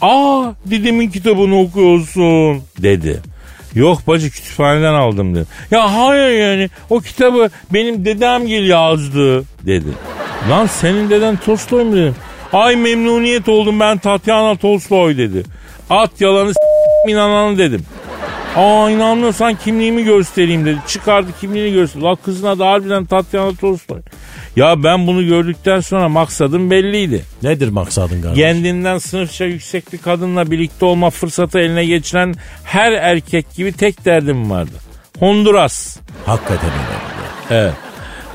[0.00, 3.20] Aa dedemin kitabını okuyorsun dedi.
[3.74, 5.46] Yok bacı kütüphaneden aldım dedi.
[5.70, 9.88] Ya hayır yani o kitabı benim dedem gel yazdı dedi.
[10.50, 12.14] Lan senin deden Tolstoy mu dedim.
[12.52, 15.42] Ay memnuniyet oldum ben Tatyana Tolstoy dedi.
[15.90, 17.82] At yalanı s- inananı dedim.
[18.56, 20.78] Aa inanmıyorsan kimliğimi göstereyim dedi.
[20.88, 22.04] Çıkardı kimliğini gösterdi.
[22.04, 24.00] La kızın adı harbiden Tatyana Tolstoy.
[24.56, 27.24] Ya ben bunu gördükten sonra maksadım belliydi.
[27.42, 28.38] Nedir maksadın kardeş?
[28.38, 34.50] Kendinden sınıfça yüksek bir kadınla birlikte olma fırsatı eline geçiren her erkek gibi tek derdim
[34.50, 34.74] vardı.
[35.18, 35.96] Honduras.
[36.26, 37.62] Hakikaten öyle.
[37.62, 37.74] Evet.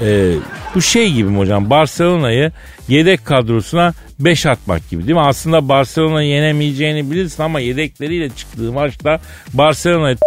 [0.02, 0.34] Ee,
[0.76, 2.52] bu şey gibi hocam Barcelona'yı
[2.88, 3.94] yedek kadrosuna
[4.26, 5.22] 5 atmak gibi değil mi?
[5.22, 9.20] Aslında Barcelona yenemeyeceğini bilirsin ama yedekleriyle çıktığı maçta
[9.54, 10.18] Barcelona'yı.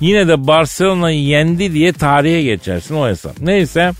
[0.00, 3.40] Yine de Barcelona'yı yendi diye tarihe geçersin o hesap.
[3.40, 3.90] Neyse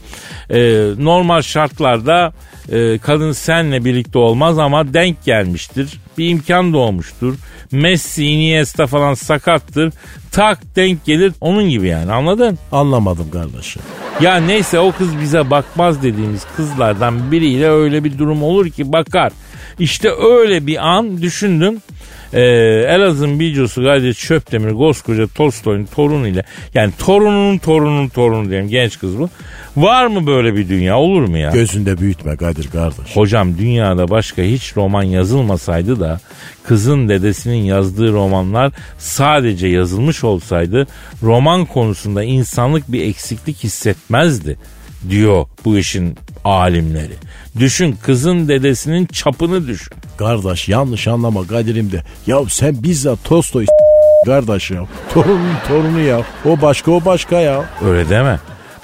[0.50, 0.59] e,
[0.98, 2.33] normal şartlarda
[2.72, 6.00] e, kadın senle birlikte olmaz ama denk gelmiştir.
[6.18, 7.35] Bir imkan doğmuştur.
[7.74, 9.92] Messi, Iniesta falan sakattır.
[10.32, 12.58] Tak denk gelir onun gibi yani anladın?
[12.72, 13.82] Anlamadım kardeşim.
[14.20, 19.32] Ya neyse o kız bize bakmaz dediğimiz kızlardan biriyle öyle bir durum olur ki bakar.
[19.78, 21.78] İşte öyle bir an düşündüm.
[22.35, 22.40] Ee,
[22.88, 26.44] Elazığ'ın videosu Gazi Çöptemir koskoca Tolstoy'un torunu ile
[26.75, 29.29] yani torununun torununun torunu diyelim genç kız bu.
[29.77, 31.51] Var mı böyle bir dünya olur mu ya?
[31.51, 33.16] Gözünde büyütme Kadir kardeş.
[33.16, 36.20] Hocam dünyada başka hiç roman yazılmasaydı da
[36.64, 40.87] kızın dedesinin yazdığı romanlar sadece yazılmış olsaydı
[41.23, 44.59] roman konusunda insanlık bir eksiklik hissetmezdi
[45.11, 47.14] diyor bu işin alimleri.
[47.59, 49.92] Düşün kızın dedesinin çapını düşün.
[50.16, 52.03] Kardeş yanlış anlama Kadir'im de.
[52.27, 53.66] Ya sen bizzat Tolstoy
[54.27, 54.87] kardeş ya.
[55.14, 56.22] Torunun torunu ya.
[56.44, 57.64] O başka o başka ya.
[57.85, 58.38] Öyle deme.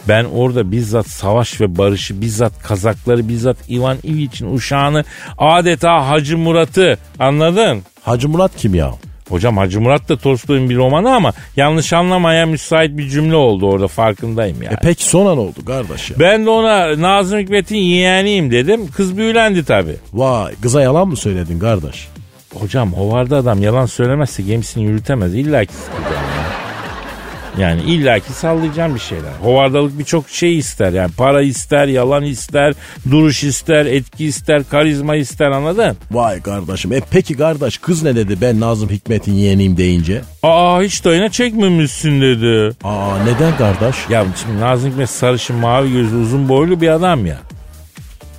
[0.09, 5.05] Ben orada bizzat savaş ve barışı, bizzat Kazakları, bizzat Ivan İliç'in uşağını
[5.39, 7.83] adeta Hacı Murat'ı anladın?
[8.03, 8.91] Hacı Murat kim ya?
[9.31, 13.89] Hocam Hacı Murat da Tolstoy'un bir romanı ama yanlış anlamaya müsait bir cümle oldu orada
[13.89, 14.75] farkındayım yani.
[14.75, 16.17] E peki ne oldu kardeş ya?
[16.21, 18.89] Ben de ona Nazım Hikmet'in yeğeniyim dedim.
[18.97, 19.97] Kız büyülendi tabii.
[20.13, 22.09] Vay kıza yalan mı söyledin kardeş?
[22.55, 25.35] Hocam hovarda adam yalan söylemezse gemisini yürütemez.
[25.35, 25.73] İlla ki.
[27.59, 29.33] Yani illaki sallayacağım bir şeyler.
[29.43, 30.93] Hovardalık birçok şey ister.
[30.93, 32.75] Yani para ister, yalan ister,
[33.11, 35.97] duruş ister, etki ister, karizma ister anladın?
[36.11, 36.93] Vay kardeşim.
[36.93, 40.23] E peki kardeş kız ne dedi ben Nazım Hikmet'in yeğeniyim deyince?
[40.43, 42.77] Aa hiç dayına çekmemişsin dedi.
[42.85, 43.97] Aa neden kardeş?
[44.11, 47.39] Ya şimdi Nazım Hikmet sarışın mavi gözlü uzun boylu bir adam ya.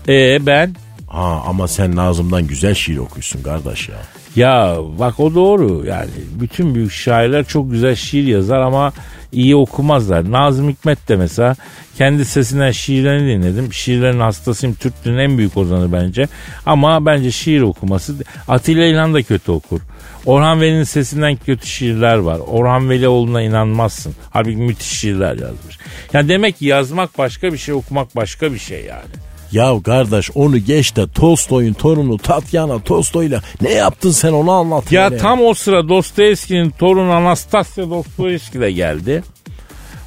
[0.08, 0.76] E ben?
[1.08, 3.95] Ha ama sen Nazım'dan güzel şiir okuyorsun kardeş ya.
[4.36, 8.94] Ya bak o doğru yani bütün büyük şairler çok güzel şiir yazar ama
[9.32, 10.32] iyi okumazlar.
[10.32, 11.56] Nazım Hikmet de mesela
[11.98, 13.74] kendi sesinden şiirlerini dinledim.
[13.74, 14.76] Şiirlerin hastasıyım.
[14.76, 16.28] Türklüğün en büyük ozanı bence.
[16.65, 18.15] Ama bence şiir okuması
[18.48, 19.80] Atilla İlhan da kötü okur.
[20.26, 22.39] Orhan Veli'nin sesinden kötü şiirler var.
[22.48, 24.15] Orhan Velioğlu'na inanmazsın.
[24.30, 25.78] Halbuki müthiş şiirler yazmış.
[26.13, 29.31] Yani demek ki yazmak başka bir şey, okumak başka bir şey yani.
[29.51, 34.91] Ya kardeş onu geç de Tolstoy'un torunu Tatyana Tolstoy'la ne yaptın sen onu anlat.
[34.91, 35.17] Ya hele.
[35.17, 39.23] tam o sıra Dostoyevski'nin torunu Anastasya Dostoyevski de geldi.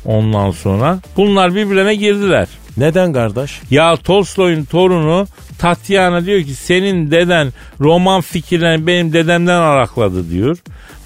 [0.04, 2.48] Ondan sonra bunlar birbirine girdiler.
[2.76, 3.61] Neden kardeş?
[3.70, 5.26] Ya Tolstoy'un torunu
[5.59, 10.59] Tatyana diyor ki senin deden roman fikirlerini benim dedemden arakladı diyor.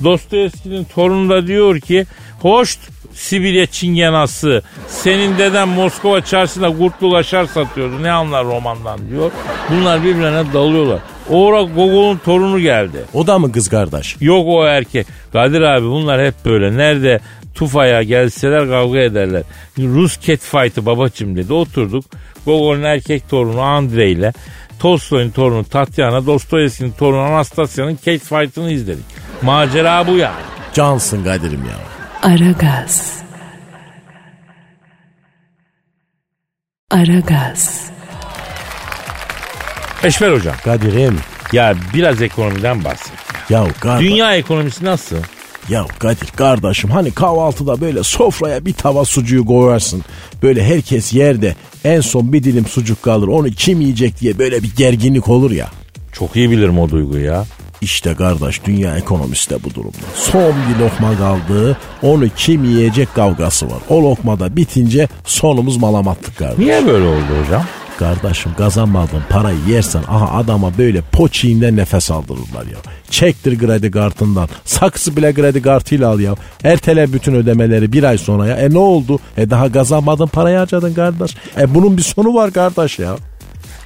[0.05, 2.07] Dostoyevski'nin torunu da diyor ki
[2.40, 2.79] hoş
[3.19, 9.31] Sibirya çingenası senin deden Moskova çarşısında kurtluk aşar satıyordu ne anlar romandan diyor.
[9.71, 10.99] Bunlar birbirine dalıyorlar.
[11.31, 13.05] Ora Gogol'un torunu geldi.
[13.15, 14.17] O da mı kız kardeş?
[14.21, 15.07] Yok o erkek.
[15.33, 16.77] Kadir abi bunlar hep böyle.
[16.77, 17.21] Nerede
[17.55, 19.43] tufaya gelseler kavga ederler.
[19.79, 21.53] Rus catfight'ı babacım dedi.
[21.53, 22.05] Oturduk.
[22.47, 24.33] Gogol'un erkek torunu Andrei ile
[24.81, 29.05] Tolstoy'un torunu Tatyana, Dostoyevski'nin torunu Anastasya'nın catfight'ını izledik.
[29.43, 30.43] Macera bu yani.
[30.75, 31.98] Cansın Kadir'im ya.
[32.23, 33.23] Aragaz.
[36.91, 37.91] Aragaz.
[40.05, 40.55] Eşver hocam.
[40.65, 41.19] Kadir'im.
[41.53, 43.13] Ya biraz ekonomiden bahset.
[43.51, 44.11] Ya kardeş.
[44.11, 45.17] Dünya ekonomisi nasıl?
[45.69, 50.05] Ya Kadir kardeşim hani kahvaltıda böyle sofraya bir tava sucuğu koyarsın.
[50.43, 51.55] Böyle herkes yerde
[51.85, 55.69] en son bir dilim sucuk kalır onu kim yiyecek diye böyle bir gerginlik olur ya.
[56.13, 57.45] Çok iyi bilirim o duyguyu ya.
[57.81, 59.97] İşte kardeş dünya ekonomisi de bu durumda.
[60.14, 63.79] Son bir lokma kaldı onu kim yiyecek kavgası var.
[63.88, 66.59] O lokmada bitince sonumuz malamatlık kardeş.
[66.59, 67.62] Niye böyle oldu hocam?
[67.99, 72.79] Kardeşim kazanmadığın parayı yersen aha adama böyle poçiğinden nefes aldırırlar ya.
[73.11, 74.49] Çektir kredi kartından.
[74.64, 76.35] Saksı bile kredi kartıyla al ya.
[76.64, 78.57] Ertele bütün ödemeleri bir ay sonra ya.
[78.57, 79.19] E ne oldu?
[79.37, 81.37] E daha kazanmadın parayı harcadın kardeş.
[81.61, 83.17] E bunun bir sonu var kardeş ya.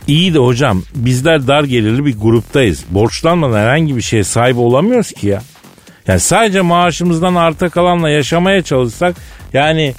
[0.06, 2.84] İyi de hocam bizler dar gelirli bir gruptayız.
[2.90, 5.42] Borçlanmadan herhangi bir şeye sahip olamıyoruz ki ya.
[6.08, 9.16] Yani sadece maaşımızdan arta kalanla yaşamaya çalışsak
[9.52, 9.94] yani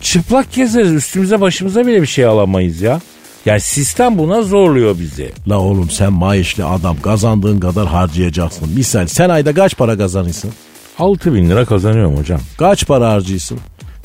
[0.00, 3.00] çıplak gezeriz üstümüze başımıza bile bir şey alamayız ya.
[3.46, 5.32] Yani sistem buna zorluyor bizi.
[5.48, 8.68] La oğlum sen maaşlı adam kazandığın kadar harcayacaksın.
[8.74, 10.52] Misal sen ayda kaç para kazanırsın?
[10.98, 12.40] 6 bin lira kazanıyorum hocam.
[12.58, 13.58] Kaç para harcıyorsun?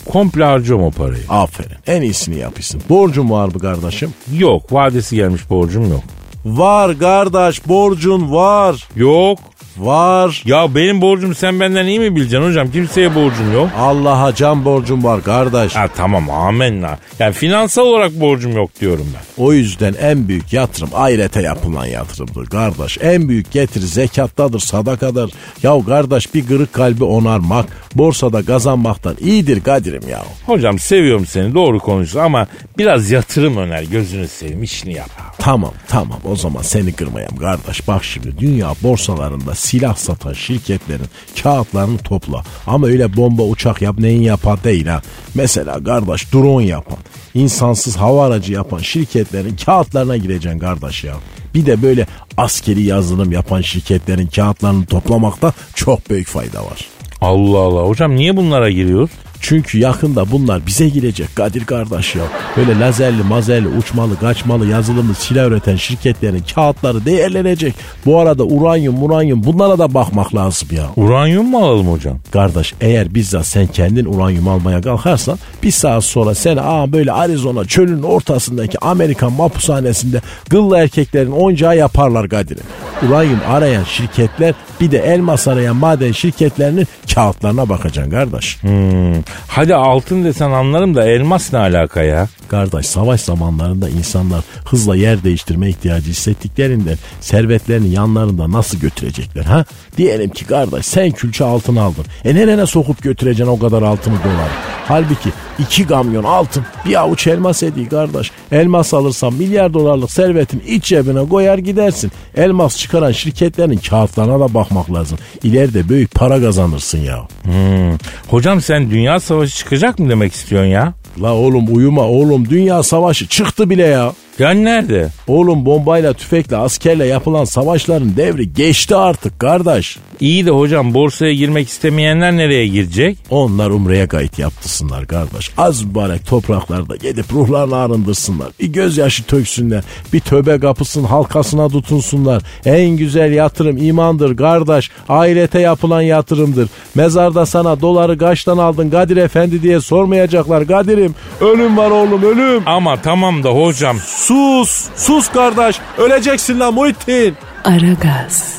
[0.10, 1.24] Komple harcıyorum o parayı.
[1.30, 2.82] Aferin en iyisini yapıyorsun.
[2.89, 4.13] Borcun var mı kardeşim?
[4.38, 6.04] Yok vadesi gelmiş borcum yok.
[6.45, 8.88] Var kardeş borcun var.
[8.95, 9.39] Yok.
[9.78, 10.43] Var.
[10.45, 12.71] Ya benim borcum sen benden iyi mi bileceksin hocam?
[12.71, 13.69] Kimseye borcum yok.
[13.78, 15.76] Allah'a can borcun var kardeş.
[15.76, 16.97] Ha tamam amenna.
[17.19, 19.43] Yani finansal olarak borcum yok diyorum ben.
[19.43, 22.97] O yüzden en büyük yatırım ahirete yapılan yatırımdır kardeş.
[23.01, 25.32] En büyük getiri zekattadır, sadakadır.
[25.63, 27.65] Ya kardeş bir kırık kalbi onarmak,
[27.95, 30.24] borsada kazanmaktan iyidir Kadir'im ya.
[30.45, 32.47] Hocam seviyorum seni doğru konuşuyorsun ama
[32.78, 35.09] biraz yatırım öner gözünü seveyim işini yap.
[35.38, 37.88] Tamam tamam o zaman seni kırmayayım kardeş.
[37.88, 41.05] Bak şimdi dünya borsalarında silah satan şirketlerin
[41.43, 42.43] kağıtlarını topla.
[42.68, 45.01] Ama öyle bomba uçak yap neyin yapan değil ha.
[45.36, 46.97] Mesela kardeş drone yapan,
[47.34, 51.16] insansız hava aracı yapan şirketlerin kağıtlarına gireceksin kardeş ya.
[51.53, 52.07] Bir de böyle
[52.38, 56.88] askeri yazılım yapan şirketlerin kağıtlarını toplamakta çok büyük fayda var.
[57.22, 59.09] Allah Allah hocam niye bunlara giriyoruz?
[59.44, 62.24] Çünkü yakında bunlar bize girecek Kadir kardeş ya.
[62.58, 67.76] Böyle lazerli mazerli uçmalı kaçmalı yazılımlı silah üreten şirketlerin kağıtları değerlenecek.
[68.06, 70.84] Bu arada uranyum uranyum bunlara da bakmak lazım ya.
[70.96, 72.20] Uranyum mu alalım hocam?
[72.32, 77.66] Kardeş eğer bizzat sen kendin uranyum almaya kalkarsan bir saat sonra seni aa böyle Arizona
[77.66, 82.64] çölünün ortasındaki Amerikan mapushanesinde gıllı erkeklerin oyuncağı yaparlar Kadir'im.
[83.08, 88.58] Uranyum arayan şirketler bir de elmas arayan maden şirketlerinin kağıtlarına bakacaksın kardeş.
[88.62, 89.14] Hmm.
[89.48, 92.28] Hadi altın desen anlarım da elmas ne alaka ya?
[92.48, 99.66] Kardeş savaş zamanlarında insanlar hızla yer değiştirme ihtiyacı hissettiklerinden servetlerini yanlarında nasıl götürecekler ha?
[99.98, 102.06] Diyelim ki kardeş sen külçe altın aldın.
[102.26, 104.50] E nerene sokup götüreceksin o kadar altını dolar?
[104.88, 105.30] Halbuki
[105.60, 108.32] iki kamyon altın bir avuç elmas ediyor kardeş.
[108.52, 112.12] Elmas alırsan milyar dolarlık servetin iç cebine koyar gidersin.
[112.36, 115.18] Elmas çıkaran şirketlerin kağıtlarına da bakmak lazım.
[115.44, 117.28] İleride büyük para kazanırsın ya.
[117.44, 117.98] Hmm.
[118.28, 120.93] Hocam sen dünya savaşı çıkacak mı demek istiyorsun ya?
[121.21, 124.13] La oğlum uyuma oğlum dünya savaşı çıktı bile ya.
[124.39, 125.09] Yani nerede?
[125.28, 129.97] Oğlum bombayla tüfekle askerle yapılan savaşların devri geçti artık kardeş.
[130.19, 133.17] İyi de hocam borsaya girmek istemeyenler nereye girecek?
[133.30, 135.51] Onlar umreye kayıt yaptırsınlar kardeş.
[135.57, 138.47] Az mübarek topraklarda gidip ruhlarını arındırsınlar.
[138.59, 139.84] Bir gözyaşı töksünler.
[140.13, 142.43] Bir töbe kapısının halkasına tutunsunlar.
[142.65, 144.91] En güzel yatırım imandır kardeş.
[145.09, 146.69] Ahirete yapılan yatırımdır.
[146.95, 151.15] Mezarda sana doları kaçtan aldın Kadir Efendi diye sormayacaklar Kadir'im.
[151.41, 152.63] Ölüm var oğlum ölüm.
[152.65, 153.97] Ama tamam da hocam.
[154.05, 155.80] Sus sus kardeş.
[155.97, 157.36] Öleceksin lan Muhittin.
[157.64, 158.53] Aragaz.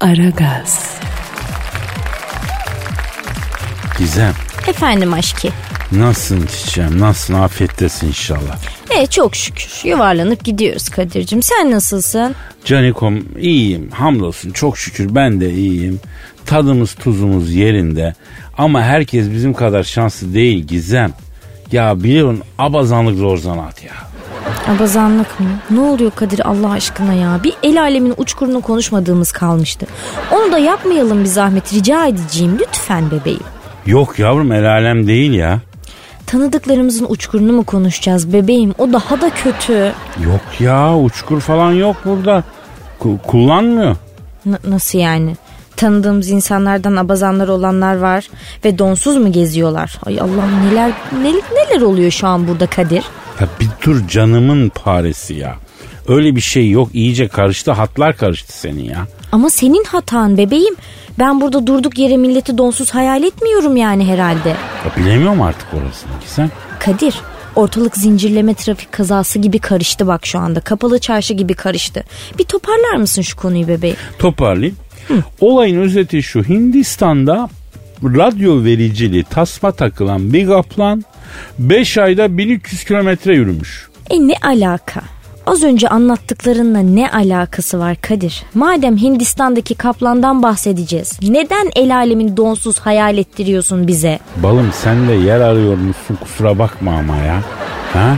[0.00, 0.94] Aragaz.
[3.98, 4.32] Gizem
[4.68, 5.48] Efendim aşkı.
[5.92, 8.58] nasılsın çiçeğim nasılsın afiyettesin inşallah.
[8.90, 11.42] E çok şükür yuvarlanıp gidiyoruz Kadir'cim.
[11.42, 12.34] Sen nasılsın?
[12.64, 16.00] Canikom iyiyim hamdolsun çok şükür ben de iyiyim.
[16.46, 18.14] Tadımız tuzumuz yerinde
[18.58, 21.12] ama herkes bizim kadar şanslı değil Gizem.
[21.72, 23.92] Ya biliyorsun abazanlık zor zanaat ya.
[24.76, 25.46] Abazanlık mı?
[25.70, 27.40] Ne oluyor Kadir Allah aşkına ya?
[27.44, 29.86] Bir el alemin uçkurunu konuşmadığımız kalmıştı.
[30.32, 33.40] Onu da yapmayalım bir zahmet rica edeceğim lütfen bebeğim.
[33.86, 35.60] Yok yavrum el alem değil ya.
[36.26, 38.74] Tanıdıklarımızın uçkurunu mu konuşacağız bebeğim?
[38.78, 39.92] O daha da kötü.
[40.24, 42.44] Yok ya uçkur falan yok burada.
[43.00, 43.96] Ku- kullanmıyor.
[44.46, 45.36] N- nasıl yani?
[45.80, 48.28] Tanıdığımız insanlardan abazanlar olanlar var
[48.64, 49.98] ve donsuz mu geziyorlar?
[50.06, 53.04] Ay Allah'ım neler neler, neler oluyor şu an burada Kadir?
[53.40, 55.56] Ya bir dur canımın paresi ya.
[56.08, 59.06] Öyle bir şey yok iyice karıştı hatlar karıştı senin ya.
[59.32, 60.74] Ama senin hatan bebeğim.
[61.18, 64.48] Ben burada durduk yere milleti donsuz hayal etmiyorum yani herhalde.
[64.48, 66.50] ya bilemiyorum artık orasını ki sen.
[66.80, 67.14] Kadir
[67.56, 70.60] ortalık zincirleme trafik kazası gibi karıştı bak şu anda.
[70.60, 72.04] Kapalı çarşı gibi karıştı.
[72.38, 73.96] Bir toparlar mısın şu konuyu bebeğim?
[74.18, 74.76] Toparlayayım.
[75.40, 77.48] Olayın özeti şu Hindistan'da
[78.04, 81.04] radyo vericili tasma takılan bir kaplan
[81.58, 83.88] 5 ayda 1300 kilometre yürümüş.
[84.10, 85.00] E ne alaka?
[85.46, 88.42] az önce anlattıklarınla ne alakası var Kadir?
[88.54, 91.20] Madem Hindistan'daki kaplandan bahsedeceğiz.
[91.22, 94.18] Neden el alemin donsuz hayal ettiriyorsun bize?
[94.36, 97.42] Balım sen de yer arıyormuşsun kusura bakma ama ya.
[97.92, 98.16] Ha?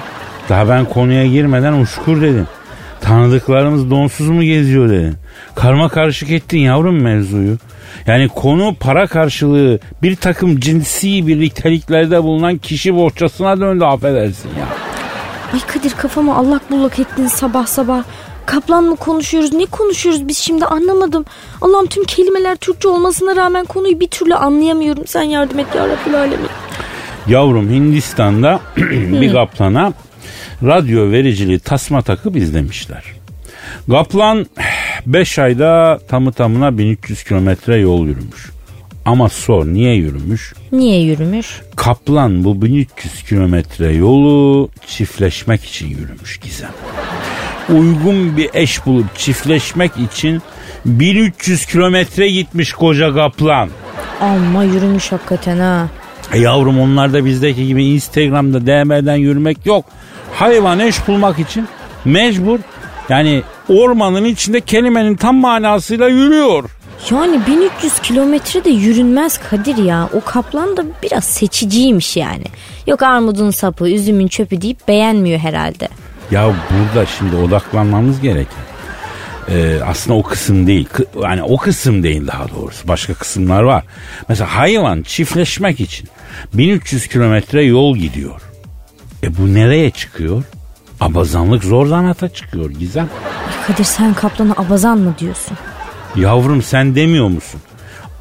[0.49, 2.47] Daha ben konuya girmeden uçkur dedim.
[3.03, 5.15] Tanıdıklarımız donsuz mu geziyor dedin.
[5.55, 7.57] Karma karışık ettin yavrum mevzuyu.
[8.07, 14.67] Yani konu para karşılığı bir takım cinsi birlikteliklerde bulunan kişi bohçasına döndü affedersin ya.
[15.55, 18.03] Ay Kadir kafamı allak bullak ettin sabah sabah.
[18.47, 21.25] Kaplan mı konuşuyoruz ne konuşuyoruz biz şimdi anlamadım.
[21.61, 25.07] Allah'ım tüm kelimeler Türkçe olmasına rağmen konuyu bir türlü anlayamıyorum.
[25.07, 26.49] Sen yardım et ya Rabbil Alemin.
[27.29, 28.61] Yavrum Hindistan'da
[29.21, 29.93] bir kaplana
[30.63, 33.05] radyo vericiliği tasma takıp izlemişler.
[33.91, 34.47] Kaplan
[35.07, 38.51] 5 ayda tamı tamına 1300 kilometre yol yürümüş.
[39.05, 40.55] Ama sor niye yürümüş?
[40.73, 41.61] Niye yürümüş?
[41.77, 46.71] Kaplan bu 1300 kilometre yolu çiftleşmek için yürümüş Gizem.
[47.69, 50.43] Uygun bir eş bulup çiftleşmek için
[50.85, 53.69] 1300 kilometre gitmiş koca kaplan.
[54.21, 55.89] Amma yürümüş hakikaten ha.
[56.33, 59.85] E yavrum onlarda bizdeki gibi Instagram'da DM'den yürümek yok.
[60.35, 61.69] Hayvan eş bulmak için
[62.05, 62.59] mecbur
[63.09, 66.65] yani ormanın içinde kelimenin tam manasıyla yürüyor.
[67.11, 70.09] Yani 1300 kilometre de yürünmez Kadir ya.
[70.13, 72.45] O kaplan da biraz seçiciymiş yani.
[72.87, 75.89] Yok armudun sapı, üzümün çöpü deyip beğenmiyor herhalde.
[76.31, 78.63] Ya burada şimdi odaklanmamız gereken
[79.51, 80.89] ee, aslında o kısım değil.
[80.95, 82.89] Kı- Yani o kısım değil daha doğrusu.
[82.89, 83.85] Başka kısımlar var.
[84.29, 86.09] Mesela hayvan çiftleşmek için
[86.55, 88.41] 1300 kilometre yol gidiyor.
[89.23, 90.43] E bu nereye çıkıyor?
[91.01, 93.09] Abazanlık zor zanata çıkıyor Gizem.
[93.49, 95.57] Ay Kadir sen kaplana abazan mı diyorsun?
[96.17, 97.61] Yavrum sen demiyor musun?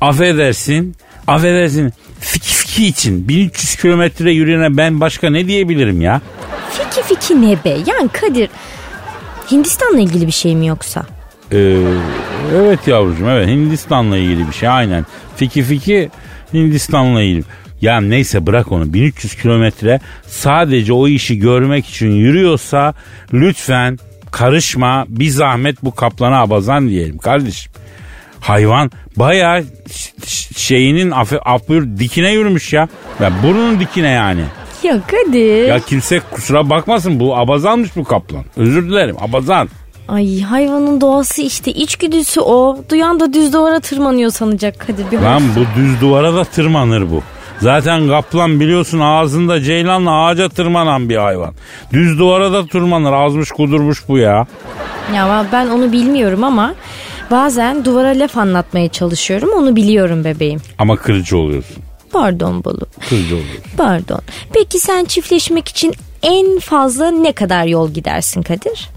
[0.01, 0.95] Affedersin,
[1.27, 6.21] affedersin fiki fiki için 1300 kilometre yürüyene ben başka ne diyebilirim ya?
[6.71, 7.69] Fiki fiki ne be?
[7.69, 8.49] Yani Kadir
[9.51, 11.05] Hindistan'la ilgili bir şey mi yoksa?
[11.51, 11.77] Ee,
[12.55, 15.05] evet yavrucuğum evet Hindistan'la ilgili bir şey aynen.
[15.35, 16.09] Fiki fiki
[16.53, 17.43] Hindistan'la ilgili.
[17.81, 22.93] Ya neyse bırak onu 1300 kilometre sadece o işi görmek için yürüyorsa
[23.33, 23.99] lütfen
[24.31, 27.71] karışma bir zahmet bu kaplana abazan diyelim kardeşim.
[28.39, 29.63] Hayvan bayağı
[30.55, 32.87] şeyinin afı, afı dikine yürümüş ya.
[33.19, 34.41] Ya burnunun dikine yani.
[34.83, 35.67] Ya Kadir.
[35.67, 38.43] Ya kimse kusura bakmasın bu abazanmış bu kaplan.
[38.57, 39.69] Özür dilerim abazan.
[40.07, 42.77] Ay hayvanın doğası işte içgüdüsü o.
[42.89, 45.11] Duyan da düz duvara tırmanıyor sanacak Kadir.
[45.11, 47.23] Bir Lan bu düz duvara da tırmanır bu.
[47.61, 51.53] Zaten kaplan biliyorsun ağzında ceylanla ağaca tırmanan bir hayvan.
[51.93, 54.47] Düz duvara da tırmanır azmış kudurmuş bu ya.
[55.15, 56.73] Ya ben onu bilmiyorum ama
[57.31, 60.61] bazen duvara laf anlatmaya çalışıyorum onu biliyorum bebeğim.
[60.77, 61.77] Ama kırıcı oluyorsun.
[62.13, 62.81] Pardon Bolu.
[63.09, 63.63] Kırıcı oluyorsun.
[63.77, 64.19] Pardon.
[64.53, 65.93] Peki sen çiftleşmek için
[66.23, 68.89] en fazla ne kadar yol gidersin Kadir?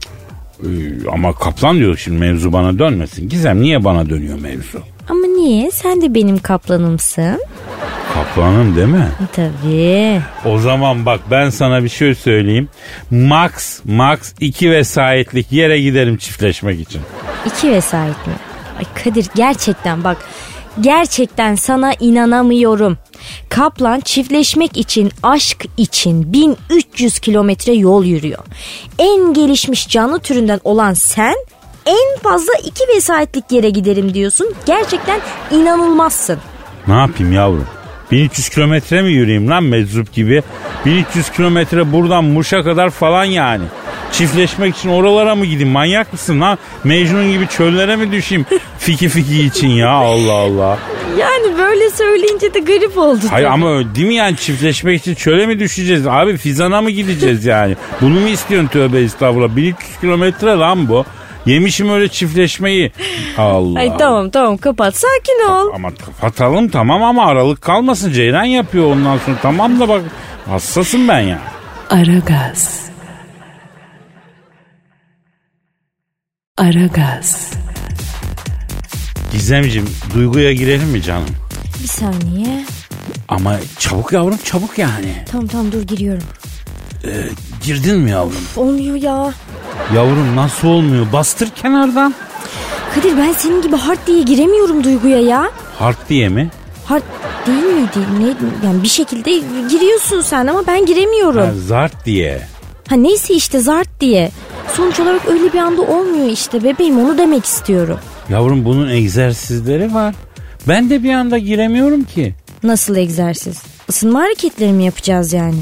[0.62, 0.66] Ee,
[1.12, 3.28] ama kaplan diyor şimdi mevzu bana dönmesin.
[3.28, 4.78] Gizem niye bana dönüyor mevzu?
[5.08, 5.70] Ama niye?
[5.70, 7.40] Sen de benim kaplanımsın.
[8.34, 9.08] Kaplanım değil mi?
[9.32, 10.20] Tabii.
[10.44, 12.68] O zaman bak ben sana bir şey söyleyeyim.
[13.10, 17.00] Max, max iki vesayetlik yere giderim çiftleşmek için.
[17.46, 18.32] İki vesait mi?
[18.78, 20.16] Ay Kadir gerçekten bak
[20.80, 22.98] gerçekten sana inanamıyorum.
[23.48, 28.44] Kaplan çiftleşmek için, aşk için 1300 kilometre yol yürüyor.
[28.98, 31.34] En gelişmiş canlı türünden olan sen
[31.86, 34.54] en fazla iki vesayetlik yere giderim diyorsun.
[34.66, 35.20] Gerçekten
[35.50, 36.38] inanılmazsın.
[36.88, 37.66] Ne yapayım yavrum?
[38.10, 40.42] 1300 kilometre mi yürüyeyim lan meczup gibi?
[40.86, 43.64] 1300 kilometre buradan Muş'a kadar falan yani.
[44.12, 45.72] Çiftleşmek için oralara mı gideyim?
[45.72, 46.58] Manyak mısın lan?
[46.84, 48.46] Mecnun gibi çöllere mi düşeyim?
[48.78, 50.78] Fiki fiki için ya Allah Allah.
[51.18, 53.20] Yani böyle söyleyince de garip oldu.
[53.30, 56.06] Hayır ama öyle değil mi yani çiftleşmek için çöle mi düşeceğiz?
[56.06, 57.76] Abi Fizan'a mı gideceğiz yani?
[58.00, 59.56] Bunu mu istiyorsun tövbe estağfurullah?
[59.56, 61.04] 1300 kilometre lan bu.
[61.46, 62.92] Yemişim öyle çiftleşmeyi.
[63.38, 63.78] Allah.
[63.78, 65.70] Ay tamam tamam kapat sakin ol.
[65.74, 68.12] Ama kapatalım tamam ama aralık kalmasın.
[68.12, 69.36] Ceylan yapıyor ondan sonra.
[69.42, 70.02] Tamam da bak
[70.46, 71.38] hassasım ben ya.
[71.90, 72.84] Aragaz.
[76.58, 77.50] Aragaz.
[79.32, 81.28] Gizemciğim duyguya girelim mi canım?
[81.82, 82.64] Bir saniye.
[83.28, 85.24] Ama çabuk yavrum çabuk yani.
[85.30, 86.22] Tamam tamam dur giriyorum.
[87.62, 88.42] Girdin mi yavrum?
[88.56, 89.32] Olmuyor ya.
[89.94, 91.06] Yavrum nasıl olmuyor?
[91.12, 92.14] Bastır kenardan.
[92.94, 95.50] Kadir ben senin gibi hard diye giremiyorum duyguya ya.
[95.78, 96.50] Hard diye mi?
[96.84, 97.02] Hard
[97.46, 97.98] değil miydi?
[98.20, 99.30] Ne, yani bir şekilde
[99.70, 101.40] giriyorsun sen ama ben giremiyorum.
[101.46, 102.42] Ha, zart diye.
[102.88, 104.30] Ha neyse işte zart diye.
[104.76, 107.98] Sonuç olarak öyle bir anda olmuyor işte bebeğim onu demek istiyorum.
[108.28, 110.14] Yavrum bunun egzersizleri var.
[110.68, 112.34] Ben de bir anda giremiyorum ki.
[112.62, 113.62] Nasıl egzersiz?
[113.88, 115.54] Isınma hareketleri mi yapacağız yani?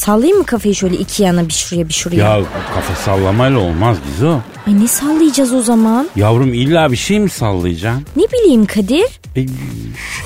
[0.00, 2.16] Sallayayım mı kafayı şöyle iki yana bir şuraya bir şuraya?
[2.16, 2.40] Ya
[2.74, 4.38] kafa sallamayla olmaz Gizo.
[4.66, 6.08] Ay ne sallayacağız o zaman?
[6.16, 8.06] Yavrum illa bir şey mi sallayacaksın?
[8.16, 9.06] Ne bileyim Kadir?
[9.36, 9.46] E,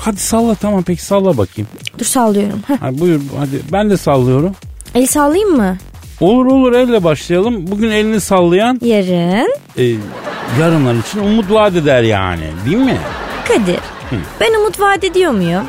[0.01, 1.67] hadi salla tamam peki salla bakayım.
[1.99, 2.59] Dur sallıyorum.
[2.67, 2.81] Heh.
[2.81, 4.55] Ha, buyur hadi ben de sallıyorum.
[4.95, 5.77] El sallayayım mı?
[6.19, 7.67] Olur olur elle başlayalım.
[7.67, 9.53] Bugün elini sallayan Yarın.
[9.77, 9.83] e,
[10.59, 12.97] yarınlar için umut vaat eder yani değil mi?
[13.47, 13.79] Kadir.
[14.41, 15.63] Ben umut vaat ediyor muyum?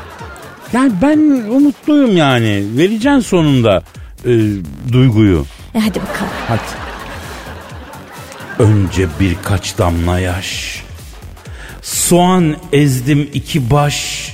[0.72, 1.18] Yani ben
[1.50, 2.64] umutluyum yani.
[2.78, 3.82] Vereceksin sonunda
[4.26, 4.32] e,
[4.92, 5.46] duyguyu.
[5.74, 6.32] E hadi bakalım.
[6.48, 6.86] Hadi.
[8.58, 10.82] Önce birkaç damla yaş.
[11.82, 14.28] Soğan ezdim iki baş.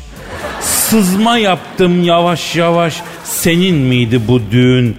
[0.61, 3.03] Sızma yaptım yavaş yavaş.
[3.25, 4.97] Senin miydi bu düğün?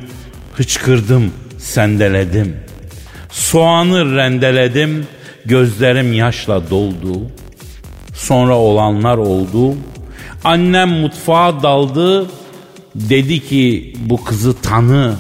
[0.54, 2.58] Hıçkırdım, sendeledim.
[3.30, 5.08] Soğanı rendeledim.
[5.46, 7.22] Gözlerim yaşla doldu.
[8.16, 9.76] Sonra olanlar oldu.
[10.44, 12.28] Annem mutfağa daldı.
[12.96, 15.16] Dedi ki bu kızı tanı.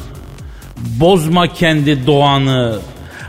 [0.77, 2.79] Bozma kendi doğanı.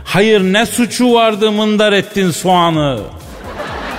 [0.03, 2.99] Hayır ne suçu vardı mındar ettin soğanı.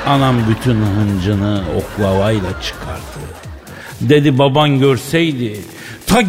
[0.06, 3.00] Anam bütün hıncını oklavayla çıkardı.
[4.00, 5.60] Dedi baban görseydi
[6.06, 6.22] ta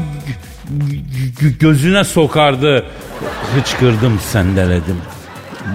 [1.59, 2.85] gözüne sokardı.
[3.55, 5.01] Hıçkırdım sendeledim.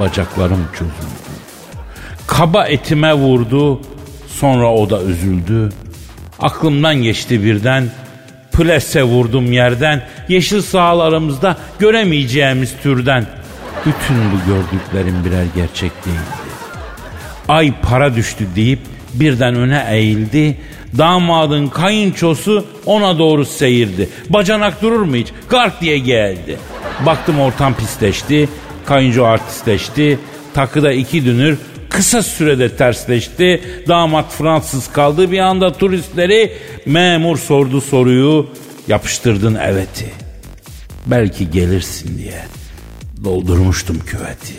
[0.01, 0.93] Bacaklarım çözüldü.
[2.27, 3.81] Kaba etime vurdu.
[4.29, 5.73] Sonra o da üzüldü.
[6.39, 7.91] Aklımdan geçti birden.
[8.53, 10.03] Plese vurdum yerden.
[10.29, 13.27] Yeşil sahalarımızda göremeyeceğimiz türden.
[13.87, 16.43] Bütün bu gördüklerim birer gerçek değildi.
[17.49, 18.79] Ay para düştü deyip
[19.15, 20.57] birden öne eğildi.
[20.99, 24.09] Damadın kayınçosu ona doğru seyirdi.
[24.29, 25.29] Bacanak durur mu hiç?
[25.49, 26.59] Gark diye geldi.
[27.07, 28.49] Baktım ortam pisleşti.
[28.87, 30.19] Kayınço artistleşti.
[30.55, 31.59] Takıda iki dünür
[31.93, 33.63] kısa sürede tersleşti.
[33.89, 35.31] Damat Fransız kaldı.
[35.31, 36.53] Bir anda turistleri
[36.87, 38.47] memur sordu soruyu.
[38.89, 40.13] Yapıştırdın eveti.
[41.07, 42.45] Belki gelirsin diye.
[43.25, 44.55] Doldurmuştum küveti.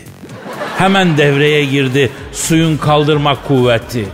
[0.78, 4.06] Hemen devreye girdi suyun kaldırma kuvveti.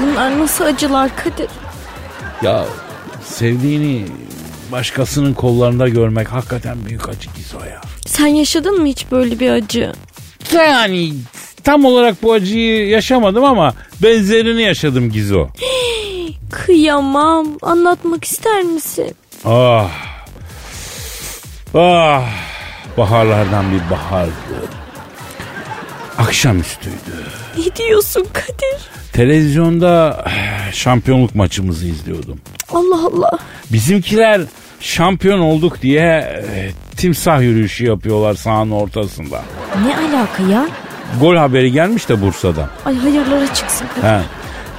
[0.00, 1.48] Bunlar nasıl acılar Kadir?
[2.42, 2.64] Ya
[3.24, 4.04] sevdiğini
[4.72, 7.80] başkasının kollarında görmek hakikaten büyük acı Gizo ya.
[8.06, 9.92] Sen yaşadın mı hiç böyle bir acı?
[10.54, 11.12] Yani
[11.66, 15.48] tam olarak bu acıyı yaşamadım ama benzerini yaşadım Gizo.
[16.50, 17.46] Kıyamam.
[17.62, 19.14] Anlatmak ister misin?
[19.44, 19.90] Ah.
[21.74, 22.28] Ah.
[22.96, 24.30] Baharlardan bir bahardı.
[26.18, 26.96] Akşamüstüydü.
[27.58, 28.80] Ne diyorsun Kadir?
[29.12, 30.24] Televizyonda
[30.72, 32.40] şampiyonluk maçımızı izliyordum.
[32.72, 33.38] Allah Allah.
[33.72, 34.40] Bizimkiler
[34.80, 39.42] şampiyon olduk diye eh, timsah yürüyüşü yapıyorlar sahanın ortasında.
[39.86, 40.68] Ne alaka ya?
[41.20, 42.68] Gol haberi gelmiş de Bursa'dan.
[42.84, 43.86] Ay hayırlara çıksın.
[44.02, 44.20] He.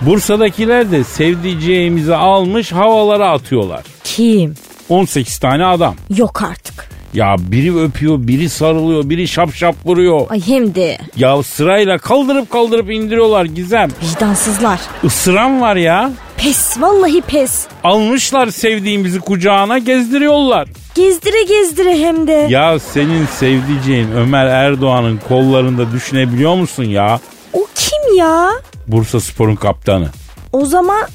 [0.02, 3.82] Bursa'dakiler de sevdiceğimizi almış havalara atıyorlar.
[4.04, 4.54] Kim?
[4.90, 5.96] 18 tane adam.
[6.18, 6.90] Yok artık.
[7.14, 10.28] Ya biri öpüyor, biri sarılıyor, biri şap şap vuruyor.
[10.30, 13.90] Ay hem de Ya sırayla kaldırıp kaldırıp indiriyorlar Gizem.
[14.04, 14.80] vicdansızlar.
[15.04, 16.12] Isıran var ya.
[16.38, 17.66] Pes vallahi pes.
[17.84, 20.68] Almışlar sevdiğimizi kucağına gezdiriyorlar.
[20.98, 22.48] Gezdire gezdire hem de.
[22.50, 27.20] Ya senin sevdiceğin Ömer Erdoğan'ın kollarında düşünebiliyor musun ya?
[27.54, 28.50] O kim ya?
[28.88, 30.08] Bursa Spor'un kaptanı.
[30.54, 31.08] O zaman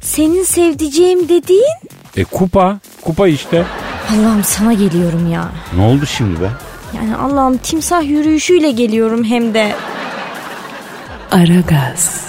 [0.00, 1.78] senin sevdiceğim dediğin?
[2.16, 3.64] E kupa, kupa işte.
[4.12, 5.48] Allah'ım sana geliyorum ya.
[5.76, 6.48] Ne oldu şimdi be?
[6.96, 9.72] Yani Allah'ım timsah yürüyüşüyle geliyorum hem de.
[11.30, 12.26] Aragaz.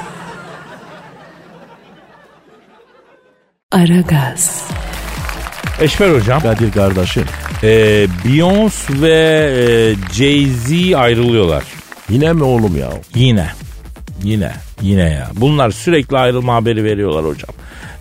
[3.71, 4.63] Aragaz.
[5.81, 6.41] Eşber hocam.
[6.41, 7.23] Kadir kardeşim.
[7.63, 7.67] E,
[8.25, 11.63] Beyoncé ve e, Jay-Z ayrılıyorlar.
[12.09, 12.89] Yine mi oğlum ya?
[13.15, 13.47] Yine.
[14.23, 14.51] Yine.
[14.81, 15.29] Yine ya.
[15.35, 17.49] Bunlar sürekli ayrılma haberi veriyorlar hocam.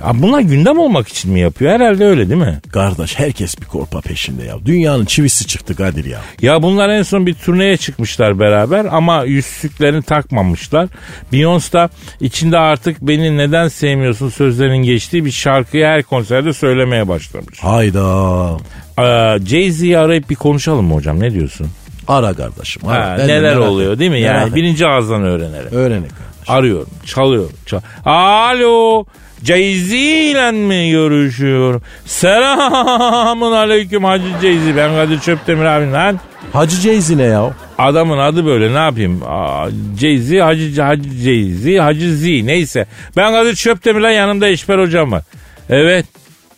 [0.07, 1.73] Ya bunlar gündem olmak için mi yapıyor?
[1.73, 2.61] Herhalde öyle değil mi?
[2.73, 4.55] Kardeş herkes bir korpa peşinde ya.
[4.67, 6.21] Dünyanın çivisi çıktı Kadir ya.
[6.41, 10.89] Ya bunlar en son bir turneye çıkmışlar beraber ama yüzsüklerini takmamışlar.
[11.33, 17.59] Beyoncé da içinde artık beni neden sevmiyorsun sözlerinin geçtiği bir şarkıyı her konserde söylemeye başlamış.
[17.59, 18.57] Hayda.
[18.99, 21.67] Ee, Jay-Z'yi arayıp bir konuşalım mı hocam ne diyorsun?
[22.09, 22.89] Ara kardeşim.
[22.89, 23.07] Ara.
[23.11, 24.21] Ha, neler merak oluyor değil mi?
[24.21, 24.55] Merak Yani ettim.
[24.57, 25.71] birinci ağızdan öğrenelim.
[25.71, 26.09] Kardeş.
[26.49, 27.53] Arıyorum, çalıyorum.
[27.67, 29.05] Çal Alo,
[29.45, 29.93] Jay-Z
[30.31, 31.83] ile mi görüşüyorum?
[32.07, 34.77] Selamun aleyküm Hacı Jay-Z.
[34.77, 36.21] Ben Kadir Çöptemir abi lan.
[36.53, 37.51] Hacı Ceyzi ne ya?
[37.79, 39.23] Adamın adı böyle ne yapayım?
[39.27, 39.69] Aa,
[40.01, 42.87] Jay-Z, Hacı, Hacı Jay-Z, Hacı Z neyse.
[43.17, 45.23] Ben Kadir Çöptemir lan yanımda İşber hocam var.
[45.71, 46.07] Evet.